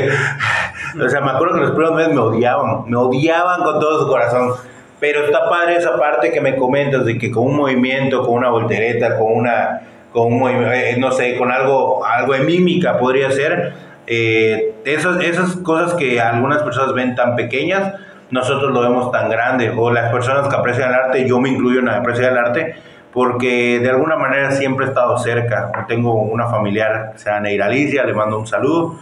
o 1.02 1.08
sea, 1.08 1.20
me 1.20 1.30
acuerdo 1.30 1.54
que 1.54 1.60
los 1.60 1.70
primeros 1.70 1.96
meses 1.96 2.14
me 2.14 2.20
odiaban, 2.20 2.84
me 2.86 2.96
odiaban 2.96 3.62
con 3.62 3.80
todo 3.80 4.00
su 4.00 4.08
corazón 4.08 4.52
pero 4.98 5.24
está 5.24 5.48
padre 5.48 5.76
esa 5.76 5.98
parte 5.98 6.32
que 6.32 6.40
me 6.40 6.56
comentas 6.56 7.04
de 7.04 7.18
que 7.18 7.30
con 7.30 7.46
un 7.46 7.56
movimiento, 7.56 8.22
con 8.22 8.34
una 8.34 8.50
voltereta, 8.50 9.18
con 9.18 9.32
una, 9.32 9.82
con 10.12 10.32
un, 10.32 10.50
eh, 10.50 10.96
no 10.98 11.12
sé, 11.12 11.36
con 11.36 11.50
algo, 11.50 12.04
algo 12.04 12.32
de 12.32 12.40
mímica 12.40 12.98
podría 12.98 13.30
ser. 13.30 13.74
Eh, 14.06 14.74
esas, 14.84 15.22
esas 15.22 15.56
cosas 15.56 15.94
que 15.94 16.20
algunas 16.20 16.62
personas 16.62 16.94
ven 16.94 17.14
tan 17.14 17.36
pequeñas, 17.36 17.94
nosotros 18.30 18.72
lo 18.72 18.80
vemos 18.80 19.12
tan 19.12 19.28
grande. 19.28 19.70
O 19.76 19.90
las 19.90 20.10
personas 20.10 20.48
que 20.48 20.56
aprecian 20.56 20.90
el 20.90 20.94
arte, 20.94 21.28
yo 21.28 21.40
me 21.40 21.50
incluyo 21.50 21.80
en 21.80 21.86
la 21.86 21.96
apreciar 21.96 22.32
el 22.32 22.38
arte, 22.38 22.76
porque 23.12 23.80
de 23.80 23.90
alguna 23.90 24.16
manera 24.16 24.50
siempre 24.52 24.86
he 24.86 24.88
estado 24.88 25.18
cerca. 25.18 25.72
Tengo 25.86 26.14
una 26.14 26.46
familiar, 26.46 27.12
se 27.16 27.28
llama 27.28 27.40
Neira 27.40 27.66
Alicia, 27.66 28.04
le 28.04 28.14
mando 28.14 28.38
un 28.38 28.46
saludo 28.46 28.98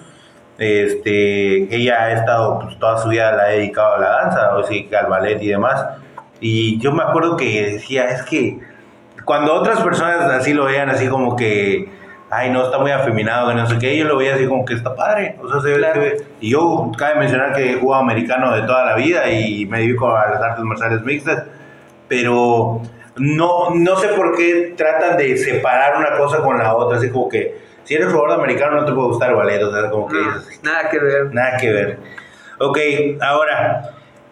este, 0.58 1.74
ella 1.74 2.02
ha 2.02 2.12
estado 2.12 2.60
pues, 2.60 2.78
toda 2.78 2.98
su 2.98 3.08
vida 3.08 3.32
la 3.32 3.44
ha 3.44 3.48
dedicado 3.48 3.94
a 3.94 3.98
la 3.98 4.08
danza, 4.08 4.56
o 4.56 4.64
sí, 4.64 4.88
al 4.98 5.06
ballet 5.06 5.42
y 5.42 5.48
demás. 5.48 5.84
Y 6.40 6.78
yo 6.78 6.92
me 6.92 7.02
acuerdo 7.02 7.36
que 7.36 7.72
decía, 7.72 8.04
es 8.06 8.22
que 8.22 8.60
cuando 9.24 9.54
otras 9.54 9.80
personas 9.80 10.20
así 10.32 10.52
lo 10.52 10.64
veían, 10.64 10.90
así 10.90 11.08
como 11.08 11.36
que, 11.36 11.88
ay, 12.30 12.50
no, 12.50 12.64
está 12.64 12.78
muy 12.78 12.90
afeminado, 12.90 13.48
que 13.48 13.54
no 13.54 13.66
sé 13.66 13.78
qué, 13.78 13.96
yo 13.96 14.04
lo 14.04 14.16
veía 14.16 14.34
así 14.34 14.46
como 14.46 14.64
que 14.64 14.74
está 14.74 14.94
padre. 14.94 15.36
O 15.42 15.50
sea, 15.50 15.60
se 15.60 15.78
ve, 15.78 16.24
Y 16.40 16.50
yo, 16.50 16.92
cabe 16.96 17.16
mencionar 17.16 17.54
que 17.54 17.72
he 17.72 17.74
jugado 17.74 18.02
americano 18.02 18.54
de 18.54 18.62
toda 18.62 18.84
la 18.84 18.96
vida 18.96 19.30
y 19.30 19.66
me 19.66 19.78
dedico 19.78 20.14
a 20.14 20.30
las 20.30 20.42
artes 20.42 20.64
marciales 20.64 21.02
mixtas, 21.02 21.44
pero 22.08 22.82
no, 23.16 23.70
no 23.70 23.96
sé 23.96 24.08
por 24.08 24.36
qué 24.36 24.74
tratan 24.76 25.16
de 25.16 25.36
separar 25.36 25.96
una 25.96 26.16
cosa 26.16 26.38
con 26.42 26.58
la 26.58 26.74
otra, 26.74 26.98
así 26.98 27.10
como 27.10 27.28
que 27.28 27.56
si 27.84 27.94
eres 27.94 28.12
jugador 28.12 28.40
americano 28.40 28.80
no 28.80 28.86
te 28.86 28.92
puede 28.92 29.08
gustar 29.08 29.34
ballet, 29.34 29.62
o 29.62 29.72
sea, 29.72 29.90
como 29.90 30.08
que... 30.08 30.18
nada 30.62 30.88
que 30.90 30.98
ver. 30.98 31.34
Nada 31.34 31.56
que 31.58 31.72
ver. 31.72 31.98
Ok, 32.58 32.78
ahora, 33.20 33.90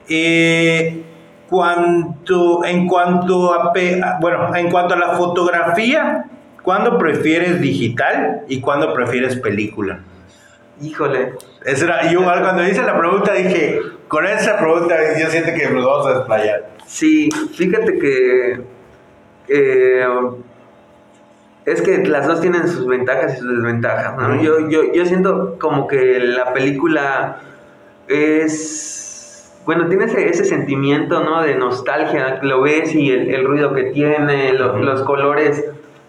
eh, 0.08 1.02
cuanto, 1.48 2.64
en 2.64 2.86
cuanto 2.86 3.52
a, 3.52 3.72
bueno, 4.20 4.54
en 4.56 4.70
cuanto 4.70 4.94
a 4.94 4.98
la 4.98 5.10
fotografía, 5.16 6.24
¿cuándo 6.62 6.98
prefieres 6.98 7.60
digital 7.60 8.42
y 8.48 8.60
cuándo 8.60 8.94
prefieres 8.94 9.36
película? 9.36 10.00
Híjole. 10.80 11.34
Eso 11.64 11.84
era, 11.84 12.10
yo 12.10 12.22
cuando 12.24 12.66
hice 12.66 12.82
la 12.82 12.98
pregunta 12.98 13.34
dije, 13.34 13.80
con 14.08 14.26
esa 14.26 14.58
pregunta 14.58 14.96
yo 15.18 15.28
siento 15.28 15.52
que 15.54 15.68
nos 15.68 15.84
vamos 15.84 16.06
a 16.06 16.18
desplayar. 16.18 16.68
Sí, 16.86 17.28
fíjate 17.54 17.98
que 17.98 18.60
eh, 19.48 20.06
es 21.64 21.82
que 21.82 21.98
las 22.06 22.26
dos 22.26 22.40
tienen 22.40 22.68
sus 22.68 22.86
ventajas 22.86 23.34
y 23.34 23.38
sus 23.38 23.48
desventajas. 23.48 24.14
yo, 24.42 24.68
yo, 24.68 24.92
yo 24.92 25.06
siento 25.06 25.58
como 25.58 25.86
que 25.86 26.18
la 26.18 26.52
película 26.52 27.38
es. 28.08 28.98
Bueno, 29.64 29.86
tiene 29.86 30.06
ese, 30.06 30.44
sentimiento 30.44 31.22
¿no? 31.22 31.42
de 31.42 31.54
nostalgia. 31.54 32.40
Lo 32.42 32.62
ves 32.62 32.94
y 32.94 33.12
el, 33.12 33.44
ruido 33.44 33.72
que 33.74 33.84
tiene, 33.84 34.52
los 34.54 35.02
colores 35.02 35.64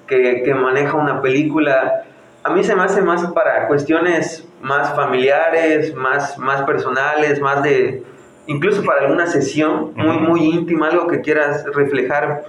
que, 0.07 0.41
que, 0.43 0.53
maneja 0.55 0.98
una 0.98 1.22
película. 1.22 2.03
A 2.43 2.50
mí 2.50 2.63
se 2.63 2.75
me 2.75 2.83
hace 2.83 3.01
más 3.01 3.25
para 3.27 3.67
cuestiones 3.67 4.48
más 4.63 4.95
familiares, 4.95 5.93
más, 5.93 6.38
más 6.39 6.63
personales, 6.63 7.39
más 7.41 7.62
de. 7.62 8.01
incluso 8.48 8.83
para 8.83 9.01
alguna 9.01 9.27
sesión 9.27 9.93
muy, 9.95 10.17
muy 10.17 10.45
íntima, 10.45 10.88
algo 10.88 11.05
que 11.07 11.22
quieras 11.22 11.63
reflejar 11.75 12.43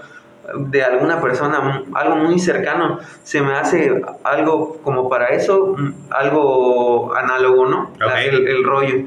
de 0.56 0.82
alguna 0.82 1.20
persona, 1.20 1.84
algo 1.94 2.16
muy 2.16 2.38
cercano, 2.38 2.98
se 3.22 3.40
me 3.40 3.54
hace 3.54 4.02
algo 4.22 4.78
como 4.82 5.08
para 5.08 5.28
eso, 5.28 5.74
algo 6.10 7.14
análogo, 7.14 7.66
¿no? 7.66 7.90
El, 8.16 8.64
rollo. 8.64 9.06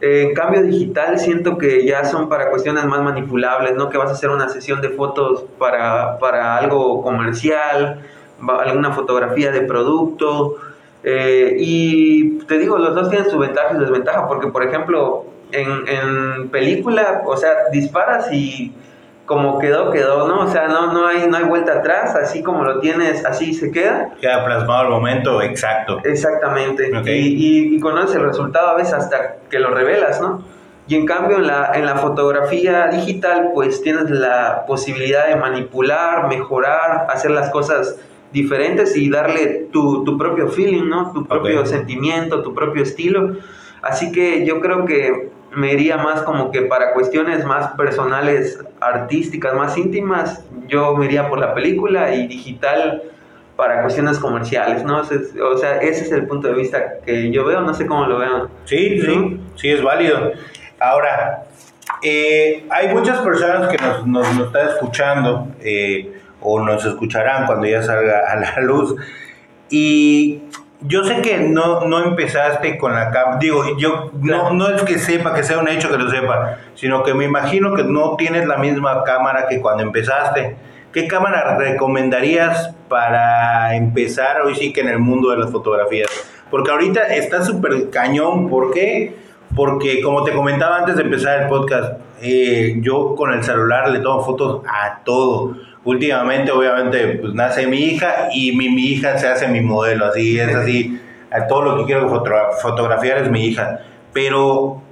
en 0.00 0.34
cambio 0.34 0.62
digital 0.62 1.18
siento 1.18 1.56
que 1.58 1.84
ya 1.84 2.04
son 2.04 2.28
para 2.28 2.50
cuestiones 2.50 2.84
más 2.84 3.02
manipulables, 3.02 3.74
¿no? 3.76 3.88
Que 3.88 3.98
vas 3.98 4.10
a 4.10 4.12
hacer 4.12 4.30
una 4.30 4.48
sesión 4.48 4.80
de 4.80 4.90
fotos 4.90 5.44
para, 5.58 6.18
para 6.18 6.56
algo 6.56 7.02
comercial, 7.02 8.02
alguna 8.46 8.92
fotografía 8.92 9.50
de 9.50 9.62
producto. 9.62 10.56
Eh, 11.02 11.56
y 11.58 12.38
te 12.40 12.58
digo, 12.58 12.76
los 12.76 12.94
dos 12.94 13.08
tienen 13.08 13.30
su 13.30 13.38
ventaja 13.38 13.74
y 13.74 13.78
desventaja, 13.78 14.28
porque 14.28 14.48
por 14.48 14.62
ejemplo, 14.62 15.24
en, 15.50 15.88
en 15.88 16.48
película, 16.50 17.22
o 17.24 17.36
sea, 17.36 17.52
disparas 17.72 18.30
y 18.32 18.74
como 19.28 19.58
quedó, 19.58 19.90
quedó, 19.90 20.26
¿no? 20.26 20.40
O 20.40 20.48
sea, 20.48 20.68
no, 20.68 20.90
no, 20.90 21.06
hay, 21.06 21.26
no 21.28 21.36
hay 21.36 21.44
vuelta 21.44 21.74
atrás, 21.74 22.16
así 22.16 22.42
como 22.42 22.64
lo 22.64 22.80
tienes, 22.80 23.26
así 23.26 23.52
se 23.52 23.70
queda. 23.70 24.08
Queda 24.20 24.42
plasmado 24.42 24.84
el 24.84 24.88
momento 24.88 25.42
exacto. 25.42 26.00
Exactamente. 26.02 26.90
Y, 27.04 27.76
y, 27.76 27.78
conoces 27.78 28.16
el 28.16 28.22
resultado 28.22 28.68
a 28.68 28.74
veces 28.74 28.94
hasta 28.94 29.36
que 29.50 29.58
lo 29.58 29.70
revelas, 29.70 30.18
¿no? 30.22 30.42
Y 30.88 30.94
en 30.94 31.04
cambio 31.04 31.36
en 31.36 31.46
la, 31.46 31.72
en 31.74 31.84
la 31.84 31.96
fotografía 31.96 32.86
digital 32.86 33.50
pues 33.52 33.82
tienes 33.82 34.08
la 34.08 34.64
posibilidad 34.66 35.28
de 35.28 35.36
manipular, 35.36 36.26
mejorar, 36.28 37.06
hacer 37.10 37.30
las 37.30 37.50
cosas 37.50 37.96
diferentes 38.32 38.96
y 38.96 39.10
darle 39.10 39.68
tu, 39.70 40.04
tu 40.04 40.16
propio 40.16 40.48
feeling, 40.48 40.88
¿no? 40.88 41.12
Tu 41.12 41.26
propio 41.26 41.66
sentimiento, 41.66 42.42
tu 42.42 42.54
propio 42.54 42.82
estilo. 42.82 43.36
Así 43.82 44.10
que 44.10 44.46
yo 44.46 44.62
creo 44.62 44.86
que 44.86 45.30
me 45.54 45.72
iría 45.72 45.96
más 45.96 46.22
como 46.22 46.50
que 46.50 46.62
para 46.62 46.92
cuestiones 46.92 47.44
más 47.44 47.72
personales, 47.72 48.58
artísticas, 48.80 49.54
más 49.54 49.76
íntimas, 49.76 50.44
yo 50.66 50.96
me 50.96 51.06
iría 51.06 51.28
por 51.28 51.38
la 51.38 51.54
película 51.54 52.14
y 52.14 52.26
digital 52.26 53.02
para 53.56 53.82
cuestiones 53.82 54.18
comerciales, 54.18 54.84
¿no? 54.84 55.00
O 55.00 55.56
sea, 55.56 55.78
ese 55.78 56.04
es 56.04 56.12
el 56.12 56.26
punto 56.26 56.48
de 56.48 56.54
vista 56.54 57.00
que 57.04 57.30
yo 57.32 57.44
veo, 57.44 57.60
no 57.60 57.74
sé 57.74 57.86
cómo 57.86 58.06
lo 58.06 58.18
vean. 58.18 58.48
Sí, 58.64 59.00
sí, 59.00 59.40
sí, 59.56 59.70
es 59.70 59.82
válido. 59.82 60.32
Ahora, 60.78 61.44
eh, 62.02 62.64
hay 62.70 62.94
muchas 62.94 63.18
personas 63.18 63.68
que 63.68 63.78
nos, 63.78 64.06
nos, 64.06 64.34
nos 64.34 64.46
están 64.46 64.68
escuchando 64.68 65.48
eh, 65.60 66.20
o 66.40 66.60
nos 66.60 66.84
escucharán 66.84 67.46
cuando 67.46 67.66
ya 67.66 67.82
salga 67.82 68.20
a 68.30 68.36
la 68.36 68.60
luz 68.60 68.94
y 69.70 70.42
yo 70.80 71.04
sé 71.04 71.20
que 71.22 71.38
no, 71.38 71.84
no 71.86 72.04
empezaste 72.04 72.78
con 72.78 72.94
la 72.94 73.10
cámara, 73.10 73.38
digo, 73.38 73.76
yo 73.78 74.10
no, 74.20 74.52
no 74.52 74.68
es 74.68 74.82
que 74.82 74.98
sepa, 74.98 75.34
que 75.34 75.42
sea 75.42 75.58
un 75.58 75.68
hecho 75.68 75.90
que 75.90 75.98
lo 75.98 76.08
sepa, 76.08 76.58
sino 76.74 77.02
que 77.02 77.14
me 77.14 77.24
imagino 77.24 77.74
que 77.74 77.82
no 77.82 78.14
tienes 78.16 78.46
la 78.46 78.58
misma 78.58 79.02
cámara 79.02 79.46
que 79.48 79.60
cuando 79.60 79.82
empezaste. 79.82 80.56
¿Qué 80.92 81.06
cámara 81.06 81.56
recomendarías 81.58 82.74
para 82.88 83.74
empezar 83.74 84.40
hoy 84.42 84.54
sí 84.54 84.72
que 84.72 84.80
en 84.80 84.88
el 84.88 84.98
mundo 84.98 85.30
de 85.30 85.38
las 85.38 85.50
fotografías? 85.50 86.08
Porque 86.50 86.70
ahorita 86.70 87.02
está 87.14 87.42
súper 87.42 87.90
cañón, 87.90 88.48
¿por 88.48 88.72
qué? 88.72 89.16
Porque 89.54 90.00
como 90.00 90.24
te 90.24 90.32
comentaba 90.32 90.78
antes 90.78 90.96
de 90.96 91.02
empezar 91.02 91.42
el 91.42 91.48
podcast, 91.48 92.00
eh, 92.22 92.76
yo 92.80 93.14
con 93.16 93.32
el 93.32 93.42
celular 93.42 93.90
le 93.90 94.00
tomo 94.00 94.24
fotos 94.24 94.62
a 94.66 95.00
todo 95.04 95.56
últimamente 95.84 96.50
obviamente 96.52 97.18
pues 97.20 97.34
nace 97.34 97.66
mi 97.66 97.78
hija 97.78 98.28
y 98.32 98.56
mi, 98.56 98.68
mi 98.68 98.86
hija 98.88 99.18
se 99.18 99.28
hace 99.28 99.48
mi 99.48 99.60
modelo, 99.60 100.06
así 100.06 100.38
es 100.38 100.54
así, 100.54 101.00
a 101.30 101.46
todo 101.46 101.62
lo 101.62 101.76
que 101.78 101.84
quiero 101.92 102.08
fotografiar 102.62 103.18
es 103.18 103.30
mi 103.30 103.46
hija. 103.46 103.80
Pero, 104.12 104.82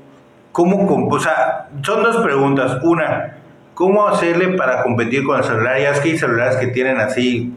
¿cómo, 0.53 1.09
o 1.11 1.21
sea, 1.21 1.69
son 1.83 2.03
dos 2.03 2.19
preguntas. 2.19 2.79
Una, 2.83 3.39
¿cómo 3.75 4.07
hacerle 4.07 4.49
para 4.57 4.83
competir 4.83 5.25
con 5.25 5.39
el 5.39 5.45
celular? 5.45 5.81
Ya 5.81 5.91
es 5.91 6.01
que 6.01 6.11
hay 6.11 6.19
celulares 6.19 6.57
que 6.57 6.69
tienen 6.69 6.99
así, 6.99 7.55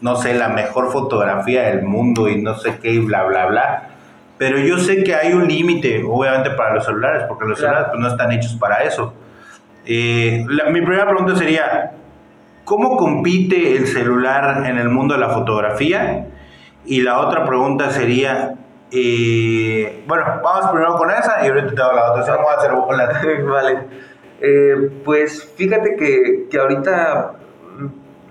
no 0.00 0.16
sé, 0.16 0.34
la 0.34 0.48
mejor 0.48 0.92
fotografía 0.92 1.62
del 1.62 1.82
mundo 1.82 2.28
y 2.28 2.40
no 2.40 2.56
sé 2.56 2.78
qué, 2.80 2.98
bla, 3.00 3.24
bla, 3.24 3.46
bla. 3.46 3.88
Pero 4.38 4.58
yo 4.58 4.78
sé 4.78 5.04
que 5.04 5.14
hay 5.14 5.32
un 5.32 5.46
límite, 5.46 6.02
obviamente, 6.04 6.50
para 6.50 6.74
los 6.74 6.84
celulares, 6.84 7.24
porque 7.28 7.46
los 7.46 7.58
celulares 7.58 7.88
pues, 7.90 8.00
no 8.00 8.08
están 8.08 8.32
hechos 8.32 8.54
para 8.56 8.82
eso. 8.82 9.14
Eh, 9.84 10.44
mi 10.70 10.80
primera 10.80 11.06
pregunta 11.06 11.36
sería, 11.36 11.92
¿Cómo 12.64 12.96
compite 12.96 13.76
el 13.76 13.86
celular 13.86 14.66
en 14.66 14.78
el 14.78 14.88
mundo 14.88 15.14
de 15.14 15.20
la 15.20 15.30
fotografía? 15.30 16.28
Y 16.84 17.02
la 17.02 17.20
otra 17.20 17.44
pregunta 17.44 17.90
sería, 17.90 18.54
eh, 18.90 20.04
bueno, 20.06 20.24
vamos 20.42 20.70
primero 20.70 20.96
con 20.96 21.10
esa 21.10 21.44
y 21.44 21.48
ahorita 21.48 21.68
te 21.68 21.74
doy 21.74 21.96
la 21.96 22.12
otra. 22.12 22.36
vamos 22.36 22.50
a 22.50 22.58
hacer 22.58 22.72
con 22.72 22.96
la... 22.96 23.44
vale. 23.52 23.78
Eh, 24.40 24.90
pues 25.04 25.52
fíjate 25.56 25.96
que, 25.96 26.48
que, 26.50 26.58
ahorita 26.58 27.34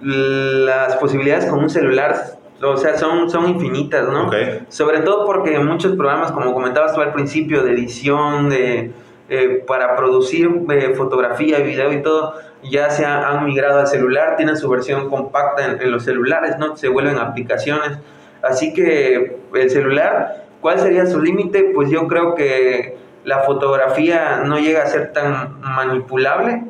las 0.02 0.96
posibilidades 0.98 1.46
con 1.46 1.60
un 1.60 1.70
celular, 1.70 2.16
o 2.62 2.78
sea, 2.78 2.98
son, 2.98 3.30
son 3.30 3.48
infinitas, 3.50 4.08
¿no? 4.08 4.30
Sobre 4.68 5.00
todo 5.02 5.26
porque 5.26 5.58
muchos 5.60 5.96
programas, 5.96 6.32
como 6.32 6.54
comentabas 6.54 6.94
tú 6.94 7.02
al 7.02 7.14
principio, 7.14 7.64
de 7.64 7.72
edición, 7.72 8.50
de, 8.50 8.92
eh, 9.34 9.64
para 9.66 9.96
producir 9.96 10.50
fotografía 10.98 11.60
y 11.60 11.64
video 11.64 11.94
y 11.94 12.02
todo, 12.02 12.34
ya 12.70 12.90
se 12.90 13.06
han 13.06 13.46
migrado 13.46 13.80
al 13.80 13.88
celular, 13.88 14.36
tienen 14.36 14.58
su 14.58 14.68
versión 14.68 15.10
compacta 15.10 15.78
en, 15.82 15.90
los 15.90 16.04
celulares, 16.04 16.58
¿no? 16.60 16.76
Se 16.76 16.90
vuelven 16.90 17.18
aplicaciones. 17.18 17.98
Así 18.42 18.74
que 18.74 19.38
el 19.54 19.70
celular, 19.70 20.48
¿cuál 20.60 20.82
sería 20.82 21.06
su 21.06 21.22
límite? 21.22 21.72
Pues 21.74 21.90
yo 21.90 22.10
creo 22.10 22.36
que 22.36 22.98
la 23.24 23.40
fotografía 23.44 24.42
no 24.44 24.60
llega 24.60 24.84
a 24.84 24.88
ser 24.88 25.14
tan 25.14 25.62
manipulable 25.62 26.66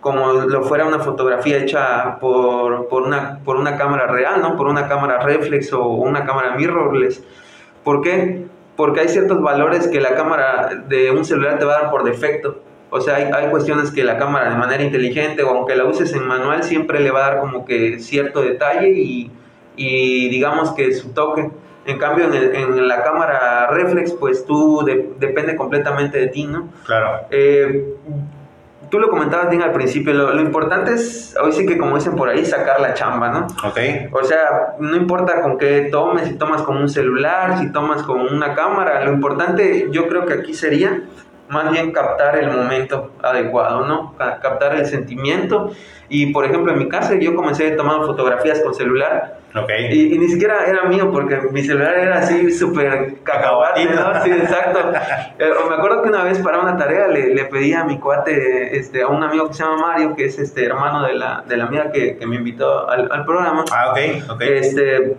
como 0.00 0.32
lo 0.32 0.62
fuera 0.62 0.86
una 0.86 1.00
fotografía 1.00 1.58
hecha 1.58 2.18
por, 2.18 2.88
por, 2.88 3.02
una, 3.02 3.40
por 3.44 3.56
una 3.56 3.76
cámara 3.76 4.06
real, 4.06 4.40
¿no? 4.40 4.56
Por 4.56 4.68
una 4.68 4.88
cámara 4.88 5.18
reflex 5.18 5.70
o 5.74 5.86
una 5.86 6.24
cámara 6.24 6.56
mirrorless. 6.56 7.22
¿Por 7.84 8.00
qué? 8.00 8.45
Porque 8.76 9.00
hay 9.00 9.08
ciertos 9.08 9.40
valores 9.40 9.88
que 9.88 10.00
la 10.00 10.14
cámara 10.14 10.84
de 10.88 11.10
un 11.10 11.24
celular 11.24 11.58
te 11.58 11.64
va 11.64 11.76
a 11.76 11.82
dar 11.82 11.90
por 11.90 12.04
defecto. 12.04 12.62
O 12.90 13.00
sea, 13.00 13.16
hay, 13.16 13.50
cuestiones 13.50 13.90
que 13.90 14.04
la 14.04 14.16
cámara 14.16 14.50
de 14.50 14.56
manera 14.56 14.82
inteligente 14.82 15.42
o 15.42 15.50
aunque 15.50 15.74
la 15.74 15.84
uses 15.84 16.12
en 16.14 16.26
manual 16.26 16.62
siempre 16.62 17.00
le 17.00 17.10
va 17.10 17.26
a 17.26 17.30
dar 17.30 17.40
como 17.40 17.64
que 17.64 17.98
cierto 17.98 18.42
detalle 18.42 18.88
y, 18.88 19.30
digamos 19.76 20.72
que 20.72 20.92
su 20.94 21.12
toque. 21.12 21.50
En 21.84 21.98
cambio, 21.98 22.26
en, 22.32 22.88
la 22.88 23.02
cámara 23.02 23.68
reflex, 23.68 24.12
pues 24.12 24.44
tú 24.44 24.84
depende 25.18 25.56
completamente 25.56 26.18
de 26.18 26.26
ti, 26.28 26.46
¿no? 26.46 26.68
Claro. 26.84 27.26
Eh, 27.30 27.96
tú 28.90 28.98
lo 28.98 29.08
comentabas 29.08 29.50
bien 29.50 29.62
al 29.62 29.72
principio, 29.72 30.12
lo, 30.12 30.40
importante 30.40 30.94
es, 30.94 31.34
hoy 31.42 31.52
sí 31.52 31.66
que 31.66 31.76
como 31.76 31.96
dicen 31.96 32.14
por 32.14 32.28
ahí, 32.28 32.44
sacar 32.44 32.80
la 32.80 32.94
chamba, 32.94 33.28
¿no? 33.30 33.46
Ok. 33.64 33.78
O 34.12 34.24
sea, 34.24 34.74
no 34.78 34.96
importa 34.96 35.42
con 35.42 35.58
qué 35.58 35.88
tomes, 35.90 36.28
si 36.28 36.34
tomas 36.34 36.62
con 36.62 36.76
un 36.76 36.88
celular, 36.88 37.58
si 37.58 37.72
tomas 37.72 38.02
con 38.02 38.20
una 38.20 38.54
cámara, 38.54 39.04
lo 39.04 39.12
importante 39.12 39.88
yo 39.90 40.08
creo 40.08 40.26
que 40.26 40.34
aquí 40.34 40.54
sería 40.54 41.02
más 41.48 41.70
bien 41.70 41.92
captar 41.92 42.36
el 42.36 42.50
momento 42.50 43.12
adecuado, 43.22 43.86
¿no? 43.86 44.14
Captar 44.16 44.74
el 44.74 44.86
sentimiento. 44.86 45.70
Y 46.08 46.32
por 46.32 46.44
ejemplo, 46.44 46.72
en 46.72 46.78
mi 46.78 46.88
caso, 46.88 47.14
yo 47.14 47.34
comencé 47.34 47.70
tomar 47.72 48.04
fotografías 48.04 48.60
con 48.60 48.74
celular. 48.74 49.38
Okay. 49.62 50.12
Y, 50.12 50.18
ni 50.18 50.28
siquiera 50.28 50.66
era 50.66 50.84
mío, 50.84 51.10
porque 51.10 51.40
mi 51.50 51.62
celular 51.62 51.96
era 51.96 52.18
así 52.18 52.52
súper 52.52 53.14
cacahuate, 53.22 53.86
¿no? 53.86 54.22
Sí, 54.22 54.30
exacto. 54.30 54.80
Eh, 55.38 55.50
me 55.68 55.74
acuerdo 55.74 56.02
que 56.02 56.08
una 56.08 56.24
vez 56.24 56.38
para 56.38 56.58
una 56.60 56.78
tarea 56.78 57.08
le, 57.08 57.34
le, 57.34 57.44
pedí 57.44 57.74
a 57.74 57.84
mi 57.84 57.98
cuate, 57.98 58.76
este, 58.76 59.02
a 59.02 59.08
un 59.08 59.22
amigo 59.22 59.48
que 59.48 59.54
se 59.54 59.62
llama 59.62 59.76
Mario, 59.76 60.16
que 60.16 60.24
es 60.24 60.38
este 60.38 60.64
hermano 60.64 61.06
de 61.06 61.14
la, 61.14 61.44
de 61.46 61.56
la 61.58 61.64
amiga 61.64 61.92
que, 61.92 62.16
que 62.16 62.26
me 62.26 62.36
invitó 62.36 62.88
al, 62.88 63.08
al, 63.12 63.24
programa. 63.26 63.64
Ah, 63.70 63.90
ok, 63.90 64.30
ok. 64.30 64.40
Este 64.40 65.16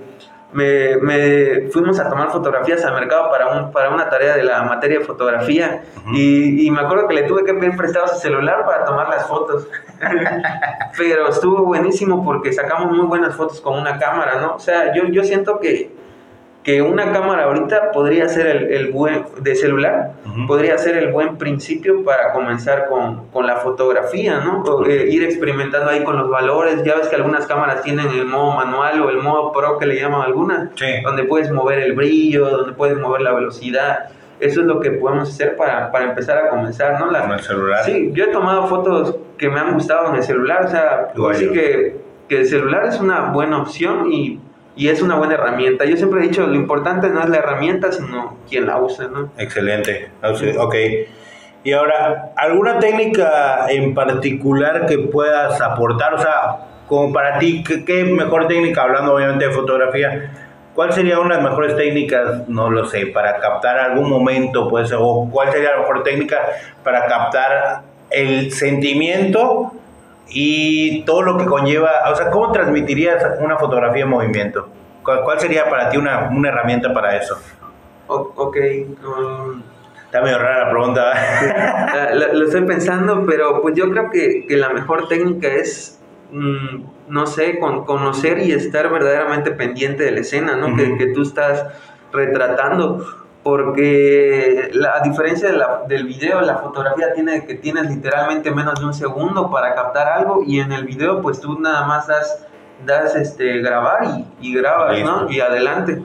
me, 0.54 0.98
me, 0.98 1.70
fuimos 1.72 2.00
a 2.00 2.10
tomar 2.10 2.32
fotografías 2.32 2.84
al 2.86 2.94
mercado 2.94 3.30
para, 3.30 3.48
un, 3.48 3.72
para 3.72 3.90
una 3.90 4.10
tarea 4.10 4.36
de 4.36 4.44
la 4.44 4.64
materia 4.64 5.00
de 5.00 5.06
fotografía 5.06 5.84
y, 6.14 6.66
y, 6.66 6.72
me 6.72 6.82
acuerdo 6.82 7.08
que 7.08 7.16
le 7.16 7.24
tuve 7.24 7.44
que 7.44 7.54
pedir 7.54 7.76
prestado 7.76 8.08
su 8.08 8.16
celular 8.16 8.66
para 8.66 8.86
tomar 8.86 9.10
las 9.10 9.28
fotos. 9.28 9.68
Pero 10.98 11.30
estuvo 11.30 11.64
buenísimo 11.64 12.24
porque 12.24 12.54
sacamos 12.54 12.96
muy 12.96 13.06
buenas 13.06 13.36
fotos 13.36 13.60
con 13.60 13.78
una 13.78 14.00
cámara, 14.00 14.40
¿no? 14.40 14.56
O 14.56 14.60
sea, 14.60 14.94
yo, 14.96 15.04
yo 15.08 15.24
siento 15.24 15.60
que 15.60 15.92
que 16.68 16.82
una 16.82 17.14
cámara 17.14 17.46
ahorita 17.46 17.94
podría 17.94 18.28
ser 18.28 18.46
el, 18.46 18.74
el 18.74 18.92
buen 18.92 19.24
de 19.40 19.56
celular, 19.56 20.12
podría 20.48 20.78
ser 20.78 20.98
el 20.98 21.14
buen 21.14 21.38
principio 21.38 22.04
para 22.04 22.34
comenzar 22.34 22.90
con, 22.90 23.28
con 23.28 23.48
la 23.48 23.56
fotografía, 23.56 24.42
¿no? 24.42 24.86
Eh, 24.86 25.08
ir 25.10 25.24
experimentando 25.24 25.90
ahí 25.90 26.04
con 26.04 26.18
los 26.18 26.30
valores. 26.30 26.84
Ya 26.84 26.96
ves 26.96 27.08
que 27.08 27.16
algunas 27.16 27.48
cámaras 27.48 27.84
tienen 27.84 28.10
el 28.10 28.26
modo 28.26 28.52
manual 28.52 29.02
o 29.02 29.10
el 29.10 29.20
modo 29.20 29.54
pro 29.54 29.78
que 29.78 29.86
le 29.86 29.96
llaman 29.96 30.24
algunas, 30.24 30.72
donde 31.06 31.24
puedes 31.24 31.50
mover 31.54 31.80
el 31.80 31.94
brillo, 31.94 32.50
donde 32.50 32.74
puedes 32.74 32.98
mover 32.98 33.22
la 33.22 33.32
velocidad. 33.32 34.10
Eso 34.42 34.60
es 34.60 34.68
lo 34.68 34.82
que 34.82 34.92
podemos 34.92 35.30
hacer 35.30 35.56
para, 35.56 35.90
para 35.90 36.10
empezar 36.10 36.38
a 36.38 36.50
comenzar, 36.50 37.00
¿no? 37.00 37.10
La, 37.10 37.22
con 37.22 37.32
el 37.32 37.40
celular. 37.40 37.86
Sí, 37.86 38.12
yo 38.14 38.26
he 38.26 38.28
tomado 38.28 38.68
fotos 38.68 39.16
que 39.38 39.48
me 39.50 39.58
han 39.62 39.74
gustado 39.74 40.10
en 40.10 40.16
el 40.16 40.24
celular, 40.24 40.66
o 40.66 40.68
sea, 40.68 41.14
así 41.32 41.50
que, 41.50 41.96
que 42.28 42.40
el 42.40 42.46
celular 42.46 42.88
es 42.88 43.00
una 43.00 43.32
buena 43.32 43.62
opción 43.62 44.12
y 44.12 44.42
y 44.78 44.90
es 44.90 45.02
una 45.02 45.16
buena 45.16 45.34
herramienta. 45.34 45.86
Yo 45.86 45.98
siempre 45.98 46.20
he 46.20 46.28
dicho, 46.28 46.46
lo 46.46 46.56
importante 46.56 47.10
no 47.10 47.22
es 47.22 47.30
la 47.30 47.38
herramienta, 47.38 47.92
sino 47.92 48.38
quien 48.48 48.68
la 48.68 48.80
usa, 48.80 49.08
¿no? 49.08 49.32
Excelente, 49.38 50.12
ok. 50.58 50.76
Y 51.64 51.74
ahora, 51.74 52.32
¿alguna 52.38 52.80
técnica 52.80 53.66
en 53.70 53.94
particular 53.94 54.86
que 54.86 55.00
puedas 55.00 55.60
aportar? 55.60 56.14
O 56.14 56.20
sea, 56.20 56.58
como 56.88 57.12
para 57.12 57.40
ti, 57.40 57.64
¿qué, 57.64 58.04
mejor 58.06 58.48
técnica, 58.48 58.84
hablando 58.84 59.16
obviamente 59.16 59.48
de 59.48 59.52
fotografía, 59.52 60.32
cuál 60.74 60.94
sería 60.94 61.20
una 61.20 61.36
de 61.36 61.42
las 61.42 61.50
mejores 61.50 61.76
técnicas, 61.76 62.48
no 62.48 62.70
lo 62.70 62.86
sé, 62.86 63.08
para 63.08 63.40
captar 63.40 63.80
algún 63.80 64.10
momento, 64.10 64.70
pues, 64.70 64.94
o 64.96 65.28
cuál 65.32 65.52
sería 65.52 65.72
la 65.72 65.80
mejor 65.80 66.04
técnica 66.04 66.38
para 66.84 67.08
captar 67.08 67.82
el 68.12 68.52
sentimiento 68.54 69.74
y 70.30 71.04
todo 71.06 71.22
lo 71.22 71.38
que 71.38 71.46
conlleva, 71.46 71.92
o 72.12 72.16
sea, 72.16 72.30
¿cómo 72.30 72.52
transmitirías 72.52 73.24
una 73.40 73.58
fotografía 73.58 74.04
en 74.04 74.10
movimiento? 74.10 74.70
¿Cuál, 75.04 75.40
sería 75.40 75.70
para 75.70 75.90
ti 75.90 75.98
una, 75.98 76.30
una, 76.30 76.50
herramienta 76.50 76.94
para 76.94 77.16
eso? 77.16 77.38
ok, 78.08 78.58
um, 79.06 79.62
Está 80.08 80.22
medio 80.22 80.38
rara 80.38 80.66
la 80.66 80.70
pregunta. 80.70 82.14
lo, 82.34 82.46
estoy 82.46 82.62
pensando, 82.62 83.26
pero 83.26 83.62
pues 83.62 83.76
yo 83.76 83.90
creo 83.92 84.10
que, 84.10 84.46
que 84.48 84.56
la 84.56 84.70
mejor 84.70 85.10
técnica 85.10 85.50
es, 85.50 86.00
mm, 86.32 86.84
no 87.10 87.28
sé, 87.28 87.60
con, 87.60 87.84
conocer 87.84 88.40
y 88.40 88.54
estar 88.54 88.90
verdaderamente 88.90 89.52
pendiente 89.52 90.06
de 90.06 90.12
la 90.12 90.22
escena, 90.22 90.56
¿no? 90.56 90.78
que, 90.78 90.98
que, 90.98 91.08
tú 91.08 91.24
estás 91.24 91.66
retratando. 92.14 93.06
Porque 93.48 94.72
la, 94.74 94.98
a 94.98 95.00
diferencia 95.00 95.50
de 95.50 95.56
la, 95.56 95.84
del 95.88 96.06
video, 96.06 96.42
la 96.42 96.58
fotografía 96.58 97.14
tiene 97.14 97.46
que 97.46 97.56
tienes 97.56 97.88
literalmente 97.88 98.52
menos 98.52 98.78
de 98.78 98.86
un 98.86 98.94
segundo 98.94 99.50
para 99.50 99.74
captar 99.74 100.06
algo 100.06 100.44
y 100.46 100.60
en 100.60 100.74
el 100.74 100.84
video 100.84 101.22
pues 101.22 101.40
tú 101.40 101.58
nada 101.58 101.88
más 101.88 102.08
das, 102.08 102.46
das 102.86 103.16
este, 103.16 103.60
grabar 103.60 104.00
y, 104.42 104.50
y 104.50 104.54
grabas, 104.54 105.00
¿no? 105.02 105.32
Y 105.32 105.40
adelante. 105.40 106.04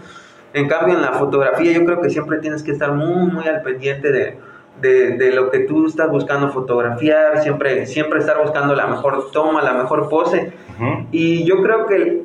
En 0.52 0.68
cambio, 0.68 0.94
en 0.94 1.02
la 1.02 1.14
fotografía 1.14 1.72
yo 1.72 1.84
creo 1.84 2.00
que 2.00 2.10
siempre 2.10 2.38
tienes 2.38 2.62
que 2.62 2.70
estar 2.70 2.92
muy, 2.92 3.32
muy 3.32 3.48
al 3.48 3.62
pendiente 3.62 4.12
de, 4.12 4.38
de, 4.80 5.16
de, 5.16 5.32
lo 5.32 5.50
que 5.50 5.60
tú 5.60 5.88
estás 5.88 6.10
buscando 6.10 6.48
fotografiar, 6.50 7.42
siempre, 7.42 7.86
siempre 7.86 8.20
estar 8.20 8.40
buscando 8.40 8.76
la 8.76 8.86
mejor 8.86 9.32
toma, 9.32 9.62
la 9.62 9.72
mejor 9.72 10.08
pose. 10.08 10.52
Y 11.10 11.42
yo 11.42 11.60
creo 11.60 11.86
que 11.86 12.22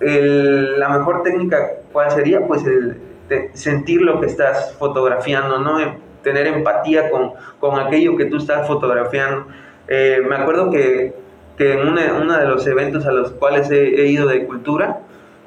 el, 0.00 0.80
la 0.80 0.88
mejor 0.88 1.22
técnica, 1.24 1.58
¿cuál 1.92 2.10
sería? 2.10 2.46
Pues 2.46 2.64
el 2.64 3.05
sentir 3.54 4.02
lo 4.02 4.20
que 4.20 4.26
estás 4.26 4.74
fotografiando, 4.78 5.58
¿no? 5.58 5.78
Tener 6.22 6.46
empatía 6.46 7.10
con, 7.10 7.32
con 7.60 7.78
aquello 7.78 8.16
que 8.16 8.26
tú 8.26 8.38
estás 8.38 8.66
fotografiando. 8.66 9.46
Eh, 9.88 10.20
me 10.28 10.36
acuerdo 10.36 10.70
que, 10.70 11.14
que 11.56 11.74
en 11.74 11.88
uno 11.88 12.38
de 12.38 12.46
los 12.46 12.66
eventos 12.66 13.06
a 13.06 13.12
los 13.12 13.32
cuales 13.32 13.70
he, 13.70 14.02
he 14.02 14.06
ido 14.08 14.26
de 14.26 14.44
cultura, 14.44 15.00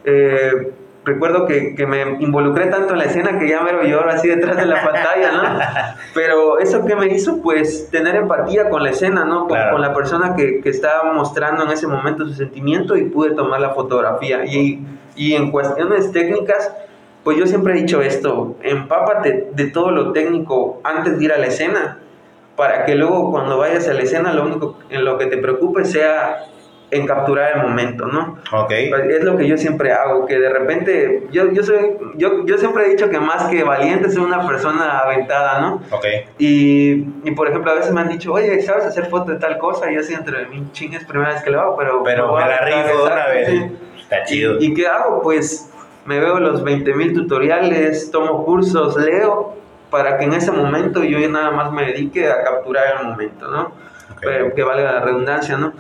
eh, 0.05 0.71
recuerdo 1.05 1.45
que, 1.45 1.75
que, 1.75 1.86
me 1.86 2.01
involucré 2.19 2.67
tanto 2.67 2.93
en 2.93 3.00
la 3.00 3.05
escena 3.05 3.38
que 3.39 3.48
ya 3.48 3.62
me 3.62 3.74
lo 3.74 3.83
lloro 3.83 4.09
así 4.09 4.27
detrás 4.27 4.57
de 4.57 4.65
la 4.65 4.81
pantalla, 4.83 5.31
¿no? 5.31 5.59
Pero 6.13 6.59
eso 6.59 6.86
que 6.86 6.95
me 6.95 7.07
hizo, 7.07 7.41
pues, 7.41 7.89
tener 7.89 8.15
empatía 8.15 8.69
con 8.69 8.83
la 8.83 8.91
escena, 8.91 9.25
¿no? 9.25 9.48
Con, 9.48 9.57
con 9.71 9.81
la 9.81 9.93
persona 9.93 10.36
que, 10.36 10.62
que, 10.62 10.69
estaba 10.69 11.13
mostrando 11.13 11.63
en 11.63 11.71
ese 11.71 11.88
momento 11.88 12.25
su 12.25 12.33
sentimiento 12.33 12.95
y 12.95 13.05
pude 13.05 13.31
tomar 13.31 13.59
la 13.59 13.71
fotografía. 13.71 14.45
Y, 14.45 14.86
y 15.15 15.36
en 15.36 15.51
cuestiones 15.51 16.12
técnicas, 16.12 16.71
pues 17.24 17.38
yo 17.38 17.46
siempre 17.46 17.74
he 17.74 17.78
dicho 17.78 18.02
esto, 18.02 18.56
empápate 18.64 19.50
de 19.54 19.68
todo 19.68 19.92
lo 19.92 20.12
técnico 20.14 20.80
antes 20.84 21.18
de 21.18 21.26
ir 21.26 21.34
a 21.34 21.38
la 21.38 21.48
escena, 21.48 22.00
para 22.56 22.86
que 22.86 22.96
luego 22.96 23.32
cuando 23.32 23.58
vayas 23.58 23.88
a 23.88 23.94
la 23.94 24.02
escena 24.02 24.34
lo 24.34 24.44
único 24.44 24.78
en 24.90 25.06
lo 25.06 25.18
que 25.18 25.28
te 25.28 25.38
preocupe 25.38 25.86
sea 25.86 26.46
en 26.92 27.06
capturar 27.06 27.56
el 27.56 27.62
momento, 27.62 28.08
¿no? 28.08 28.40
Ok. 28.52 28.72
Es 28.72 29.24
lo 29.24 29.38
que 29.38 29.48
yo 29.48 29.58
siempre 29.58 29.92
hago, 29.92 30.26
que 30.26 30.40
de 30.40 30.50
repente, 30.50 31.28
yo, 31.32 31.52
yo, 31.52 31.64
soy, 31.64 31.98
yo, 32.16 32.46
yo 32.46 32.58
siempre 32.58 32.86
he 32.86 32.90
dicho 32.90 33.10
que 33.10 33.20
más 33.20 33.44
que 33.46 33.64
valiente 33.64 34.10
soy 34.10 34.24
una 34.24 34.46
persona 34.48 35.00
aventada, 35.00 35.62
¿no? 35.62 35.82
Ok. 35.92 36.06
Y, 36.40 37.06
y 37.24 37.32
por 37.36 37.48
ejemplo, 37.48 37.72
a 37.72 37.76
veces 37.76 37.94
me 37.94 38.02
han 38.02 38.10
dicho, 38.10 38.34
oye, 38.34 38.60
¿sabes 38.62 38.86
hacer 38.86 39.06
foto 39.06 39.32
de 39.32 39.38
tal 39.38 39.58
cosa? 39.60 39.92
Y 39.92 39.96
yo 39.96 40.02
así 40.02 40.14
entre 40.14 40.48
mí, 40.48 40.68
ching, 40.72 40.94
es 40.94 41.06
primera 41.06 41.34
vez 41.34 41.44
que 41.44 41.52
lo 41.52 41.62
hago, 41.62 41.78
pero... 41.78 42.04
Pero 42.04 42.36
me 42.36 42.42
la 42.42 42.60
rifo 42.62 43.04
una 43.06 43.28
vez. 43.28 43.72
Está 44.02 44.24
chido. 44.24 44.60
¿Y, 44.60 44.66
¿Y 44.66 44.74
qué 44.74 44.88
hago? 44.88 45.22
Pues 45.22 45.72
me 46.06 46.20
veo 46.20 46.39
los 46.39 46.63
20.000 46.63 47.13
tutoriales, 47.13 48.12
tomo 48.12 48.46
cursos, 48.46 48.98
leo, 48.98 49.56
para 49.89 50.18
que 50.18 50.25
en 50.25 50.34
ese 50.34 50.51
momento 50.51 51.03
yo 51.03 51.18
nada 51.29 51.51
más 51.51 51.72
me 51.72 51.86
dedique 51.86 52.27
a 52.27 52.44
capturar 52.44 53.00
el 53.00 53.08
momento, 53.08 53.48
¿no? 53.48 53.72
Okay. 54.15 54.48
Eh, 54.48 54.53
que 54.56 54.63
valga 54.63 54.94
la 54.94 55.00
redundancia, 55.01 55.58
¿no? 55.58 55.74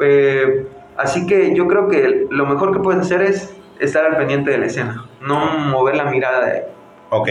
Eh, 0.00 0.66
así 0.96 1.26
que 1.26 1.54
yo 1.54 1.66
creo 1.66 1.88
que 1.88 2.26
lo 2.30 2.46
mejor 2.46 2.72
que 2.72 2.80
puedes 2.80 3.00
hacer 3.00 3.22
es 3.22 3.54
estar 3.80 4.04
al 4.04 4.16
pendiente 4.16 4.50
de 4.50 4.58
la 4.58 4.66
escena, 4.66 5.04
no 5.20 5.58
mover 5.58 5.96
la 5.96 6.04
mirada 6.04 6.44
de 6.44 6.52
ahí. 6.52 6.62
Ok. 7.10 7.28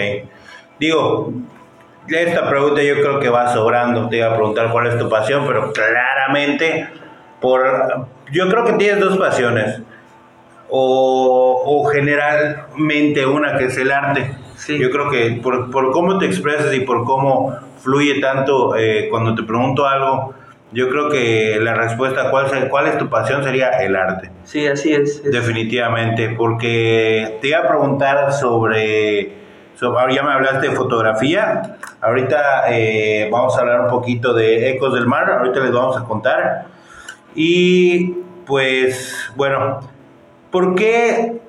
Digo, 0.79 1.33
esta 2.07 2.49
pregunta 2.49 2.81
yo 2.81 2.95
creo 2.95 3.19
que 3.19 3.29
va 3.29 3.53
sobrando. 3.53 4.09
Te 4.09 4.17
iba 4.17 4.27
a 4.27 4.35
preguntar 4.35 4.71
cuál 4.71 4.87
es 4.87 4.97
tu 4.97 5.09
pasión, 5.09 5.45
pero 5.47 5.71
claramente, 5.71 6.89
por, 7.39 8.07
yo 8.31 8.49
creo 8.49 8.65
que 8.65 8.73
tienes 8.73 8.99
dos 8.99 9.17
pasiones. 9.17 9.81
O, 10.73 11.63
o 11.65 11.83
generalmente 11.89 13.25
una 13.25 13.57
que 13.57 13.65
es 13.65 13.77
el 13.77 13.91
arte. 13.91 14.31
Sí. 14.55 14.79
Yo 14.79 14.89
creo 14.89 15.09
que 15.09 15.39
por, 15.43 15.69
por, 15.69 15.91
cómo 15.91 16.17
te 16.17 16.25
expresas 16.25 16.73
y 16.73 16.81
por 16.81 17.03
cómo 17.03 17.55
fluye 17.81 18.21
tanto 18.21 18.75
eh, 18.77 19.07
cuando 19.09 19.35
te 19.35 19.43
pregunto 19.43 19.85
algo, 19.85 20.33
yo 20.71 20.87
creo 20.89 21.09
que 21.09 21.57
la 21.59 21.73
respuesta 21.73 22.29
cuál 22.31 22.45
es, 22.45 22.69
cuál 22.69 22.87
es 22.87 22.97
tu 22.97 23.09
pasión 23.09 23.43
sería 23.43 23.69
el 23.81 23.95
arte. 23.95 24.31
Sí, 24.43 24.67
así 24.67 24.93
es, 24.93 25.21
es. 25.25 25.31
Definitivamente, 25.31 26.29
porque 26.29 27.37
te 27.41 27.49
iba 27.49 27.59
a 27.59 27.67
preguntar 27.67 28.31
sobre, 28.31 29.33
sobre 29.75 30.15
ya 30.15 30.23
me 30.23 30.31
hablaste 30.31 30.69
de 30.69 30.75
fotografía, 30.75 31.77
ahorita 31.99 32.71
eh, 32.71 33.29
vamos 33.31 33.57
a 33.57 33.61
hablar 33.61 33.81
un 33.81 33.89
poquito 33.89 34.33
de 34.33 34.69
Ecos 34.69 34.93
del 34.93 35.07
Mar, 35.07 35.29
ahorita 35.29 35.59
les 35.59 35.71
vamos 35.71 35.97
a 35.97 36.05
contar. 36.05 36.65
Y 37.35 38.13
pues, 38.45 39.31
bueno, 39.35 39.81
¿por 40.51 40.75
qué 40.75 41.39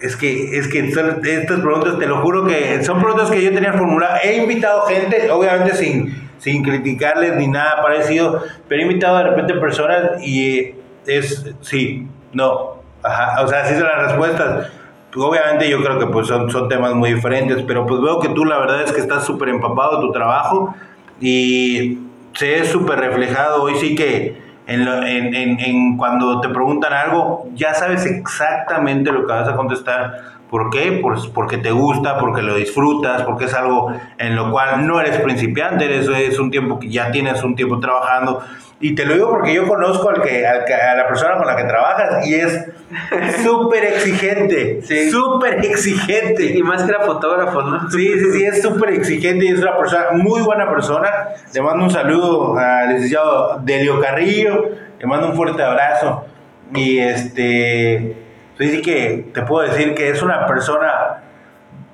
es 0.00 0.16
que, 0.16 0.58
es 0.58 0.68
que 0.68 0.80
estas 0.80 1.60
preguntas, 1.60 1.98
te 1.98 2.06
lo 2.06 2.18
juro 2.18 2.46
que 2.46 2.82
son 2.84 3.00
preguntas 3.00 3.30
que 3.30 3.42
yo 3.42 3.52
tenía 3.52 3.72
formuladas. 3.72 4.24
He 4.24 4.36
invitado 4.36 4.82
gente, 4.82 5.30
obviamente 5.30 5.74
sin, 5.74 6.30
sin 6.38 6.62
criticarles 6.62 7.36
ni 7.36 7.48
nada 7.48 7.82
parecido, 7.82 8.42
pero 8.68 8.80
he 8.80 8.84
invitado 8.84 9.18
de 9.18 9.24
repente 9.24 9.54
personas 9.54 10.22
y 10.22 10.74
es 11.06 11.50
sí, 11.62 12.06
no, 12.32 12.76
ajá, 13.02 13.42
o 13.42 13.48
sea, 13.48 13.62
así 13.62 13.74
son 13.74 13.84
las 13.84 14.08
respuestas. 14.08 14.70
Obviamente 15.16 15.68
yo 15.68 15.82
creo 15.82 15.98
que 15.98 16.06
pues 16.06 16.28
son, 16.28 16.50
son 16.50 16.68
temas 16.68 16.94
muy 16.94 17.14
diferentes, 17.14 17.62
pero 17.66 17.86
pues 17.86 18.00
veo 18.00 18.20
que 18.20 18.28
tú 18.28 18.44
la 18.44 18.58
verdad 18.58 18.82
es 18.82 18.92
que 18.92 19.00
estás 19.00 19.24
súper 19.24 19.48
empapado 19.48 19.96
de 19.96 20.06
tu 20.06 20.12
trabajo 20.12 20.74
y 21.20 21.98
se 22.34 22.60
es 22.60 22.68
súper 22.68 23.00
reflejado. 23.00 23.62
Hoy 23.62 23.74
sí 23.76 23.96
que 23.96 24.47
en, 24.68 24.84
lo, 24.84 25.02
en, 25.02 25.34
en, 25.34 25.58
en, 25.58 25.96
cuando 25.96 26.40
te 26.40 26.48
preguntan 26.50 26.92
algo, 26.92 27.48
ya 27.54 27.72
sabes 27.72 28.04
exactamente 28.04 29.10
lo 29.10 29.26
que 29.26 29.32
vas 29.32 29.48
a 29.48 29.56
contestar. 29.56 30.37
¿Por 30.50 30.70
qué? 30.70 30.98
Pues 31.02 31.26
porque 31.26 31.58
te 31.58 31.70
gusta, 31.70 32.18
porque 32.18 32.40
lo 32.40 32.54
disfrutas, 32.54 33.22
porque 33.22 33.44
es 33.44 33.54
algo 33.54 33.92
en 34.16 34.34
lo 34.34 34.50
cual 34.50 34.86
no 34.86 34.98
eres 34.98 35.18
principiante, 35.18 35.84
eres, 35.84 36.08
es 36.08 36.38
un 36.38 36.50
tiempo 36.50 36.78
que 36.78 36.88
ya 36.88 37.10
tienes 37.10 37.42
un 37.42 37.54
tiempo 37.54 37.78
trabajando. 37.80 38.42
Y 38.80 38.94
te 38.94 39.04
lo 39.04 39.14
digo 39.14 39.28
porque 39.28 39.52
yo 39.52 39.66
conozco 39.66 40.08
al 40.08 40.22
que, 40.22 40.46
al 40.46 40.64
que 40.64 40.72
a 40.72 40.94
la 40.94 41.06
persona 41.06 41.36
con 41.36 41.46
la 41.46 41.56
que 41.56 41.64
trabajas 41.64 42.26
y 42.26 42.34
es 42.34 42.66
súper 43.44 43.84
exigente, 43.84 44.80
sí. 44.82 45.10
súper 45.10 45.64
exigente. 45.64 46.56
Y 46.56 46.62
más 46.62 46.84
que 46.84 46.92
era 46.92 47.00
fotógrafo, 47.00 47.60
¿no? 47.62 47.90
Sí, 47.90 48.12
sí, 48.18 48.32
sí, 48.32 48.44
es 48.44 48.62
súper 48.62 48.90
exigente 48.90 49.46
y 49.46 49.48
es 49.48 49.60
una 49.60 49.76
persona, 49.76 50.06
muy 50.12 50.40
buena 50.42 50.70
persona. 50.70 51.10
Le 51.52 51.60
mando 51.60 51.84
un 51.84 51.90
saludo 51.90 52.56
al 52.56 52.94
licenciado 52.94 53.60
Delio 53.64 54.00
Carrillo, 54.00 54.70
le 54.98 55.06
mando 55.06 55.26
un 55.26 55.34
fuerte 55.34 55.62
abrazo. 55.62 56.24
Y 56.72 56.98
este, 57.00 58.27
pues 58.58 58.72
sí 58.72 58.82
que 58.82 59.30
te 59.32 59.42
puedo 59.42 59.66
decir 59.66 59.94
que 59.94 60.10
es 60.10 60.20
una 60.20 60.46
persona 60.46 61.22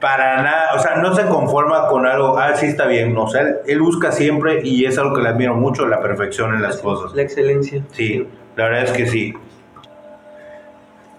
para 0.00 0.42
nada, 0.42 0.74
o 0.74 0.79
sea, 0.79 0.96
no 0.96 1.14
se 1.14 1.27
conforma 1.27 1.87
con 1.88 2.07
algo, 2.07 2.38
ah, 2.38 2.57
sí 2.57 2.66
está 2.66 2.87
bien, 2.87 3.16
o 3.16 3.29
sea, 3.29 3.42
él, 3.42 3.57
él, 3.66 3.81
busca 3.81 4.12
siempre 4.12 4.61
y 4.64 4.85
es 4.85 4.98
algo 4.98 5.14
que 5.14 5.22
le 5.22 5.29
admiro 5.29 5.55
mucho, 5.55 5.87
la 5.87 6.00
perfección 6.00 6.55
en 6.55 6.62
las 6.62 6.79
cosas. 6.79 7.14
La 7.14 7.22
excelencia. 7.22 7.83
Sí, 7.92 8.27
la 8.57 8.64
verdad 8.64 8.85
es 8.85 8.92
que 8.92 9.07
sí. 9.07 9.35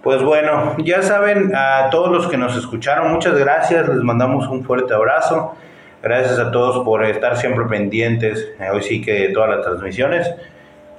Pues 0.04 0.22
bueno, 0.22 0.76
ya 0.80 1.02
saben, 1.02 1.52
a 1.56 1.90
todos 1.90 2.12
los 2.12 2.28
que 2.28 2.38
nos 2.38 2.56
escucharon, 2.56 3.12
muchas 3.12 3.36
gracias, 3.38 3.88
les 3.88 4.04
mandamos 4.04 4.48
un 4.48 4.64
fuerte 4.64 4.94
abrazo. 4.94 5.56
Gracias 6.04 6.38
a 6.38 6.52
todos 6.52 6.86
por 6.86 7.04
estar 7.04 7.38
siempre 7.38 7.66
pendientes, 7.66 8.52
hoy 8.72 8.84
sí 8.84 9.02
que 9.02 9.14
de 9.14 9.30
todas 9.30 9.50
las 9.50 9.62
transmisiones. 9.66 10.32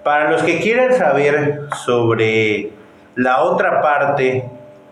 Para 0.03 0.31
los 0.31 0.43
que 0.43 0.59
quieran 0.59 0.93
saber 0.93 1.69
sobre 1.85 2.73
la 3.17 3.43
otra 3.43 3.81
parte 3.81 4.49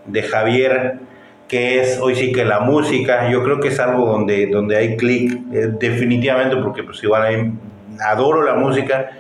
de 0.07 0.23
Javier, 0.23 0.99
que 1.47 1.81
es 1.81 2.01
hoy 2.01 2.17
sí 2.17 2.33
que 2.33 2.45
la 2.45 2.61
música, 2.61 3.29
yo 3.31 3.43
creo 3.45 3.61
que 3.61 3.69
es 3.69 3.79
algo 3.79 4.07
donde, 4.07 4.49
donde 4.49 4.77
hay 4.77 4.97
clic, 4.97 5.33
eh, 5.53 5.69
definitivamente, 5.79 6.57
porque 6.57 6.83
pues 6.83 7.03
igual 7.05 7.53
adoro 8.01 8.43
la 8.43 8.55
música. 8.55 9.11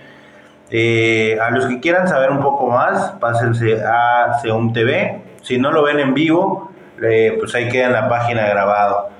Eh, 0.71 1.38
a 1.40 1.51
los 1.51 1.67
que 1.67 1.79
quieran 1.81 2.09
saber 2.09 2.31
un 2.31 2.40
poco 2.40 2.67
más, 2.69 3.12
pásense 3.21 3.81
a 3.85 4.38
Seum 4.43 4.73
TV. 4.73 5.21
Si 5.43 5.59
no 5.59 5.71
lo 5.71 5.83
ven 5.83 6.01
en 6.01 6.14
vivo, 6.14 6.73
eh, 7.03 7.37
pues 7.38 7.55
ahí 7.55 7.69
queda 7.69 7.87
en 7.87 7.93
la 7.93 8.09
página 8.09 8.49
grabado. 8.49 9.11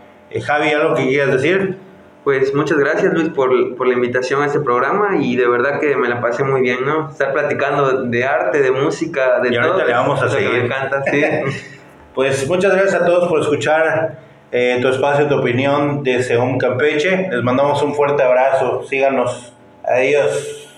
Javi, 0.43 0.71
¿algo 0.71 0.95
que 0.95 1.07
quieras 1.07 1.33
decir? 1.33 1.79
Pues 2.25 2.55
muchas 2.55 2.79
gracias 2.79 3.13
Luis 3.13 3.29
por, 3.29 3.77
por, 3.77 3.87
la 3.87 3.93
invitación 3.93 4.43
a 4.43 4.47
este 4.47 4.59
programa 4.59 5.19
y 5.21 5.37
de 5.37 5.47
verdad 5.47 5.79
que 5.79 5.95
me 5.95 6.09
la 6.09 6.23
pasé 6.23 6.43
muy 6.43 6.63
bien, 6.63 6.87
¿no? 6.87 7.11
Estar 7.11 7.35
platicando 7.35 8.05
de 8.05 8.25
arte, 8.25 8.63
de 8.63 8.71
música, 8.71 9.41
de 9.41 9.51
y 9.51 9.53
todo. 9.53 9.73
ahorita 9.73 9.85
le 9.87 9.93
vamos 9.93 10.23
a 10.23 10.31
seguir. 10.31 10.51
Me 10.51 10.65
encanta, 10.65 11.03
sí. 11.05 11.23
pues 12.15 12.49
muchas 12.49 12.75
gracias 12.75 13.03
a 13.03 13.05
todos 13.05 13.29
por 13.29 13.41
escuchar 13.41 14.19
eh, 14.51 14.79
tu 14.81 14.89
espacio, 14.89 15.27
tu 15.29 15.39
opinión 15.39 16.03
de 16.03 16.23
Seum 16.23 16.57
Campeche. 16.57 17.29
Les 17.31 17.43
mandamos 17.43 17.83
un 17.83 17.95
fuerte 17.95 18.23
abrazo. 18.23 18.83
Síganos. 18.85 19.53
Adiós. 19.85 20.74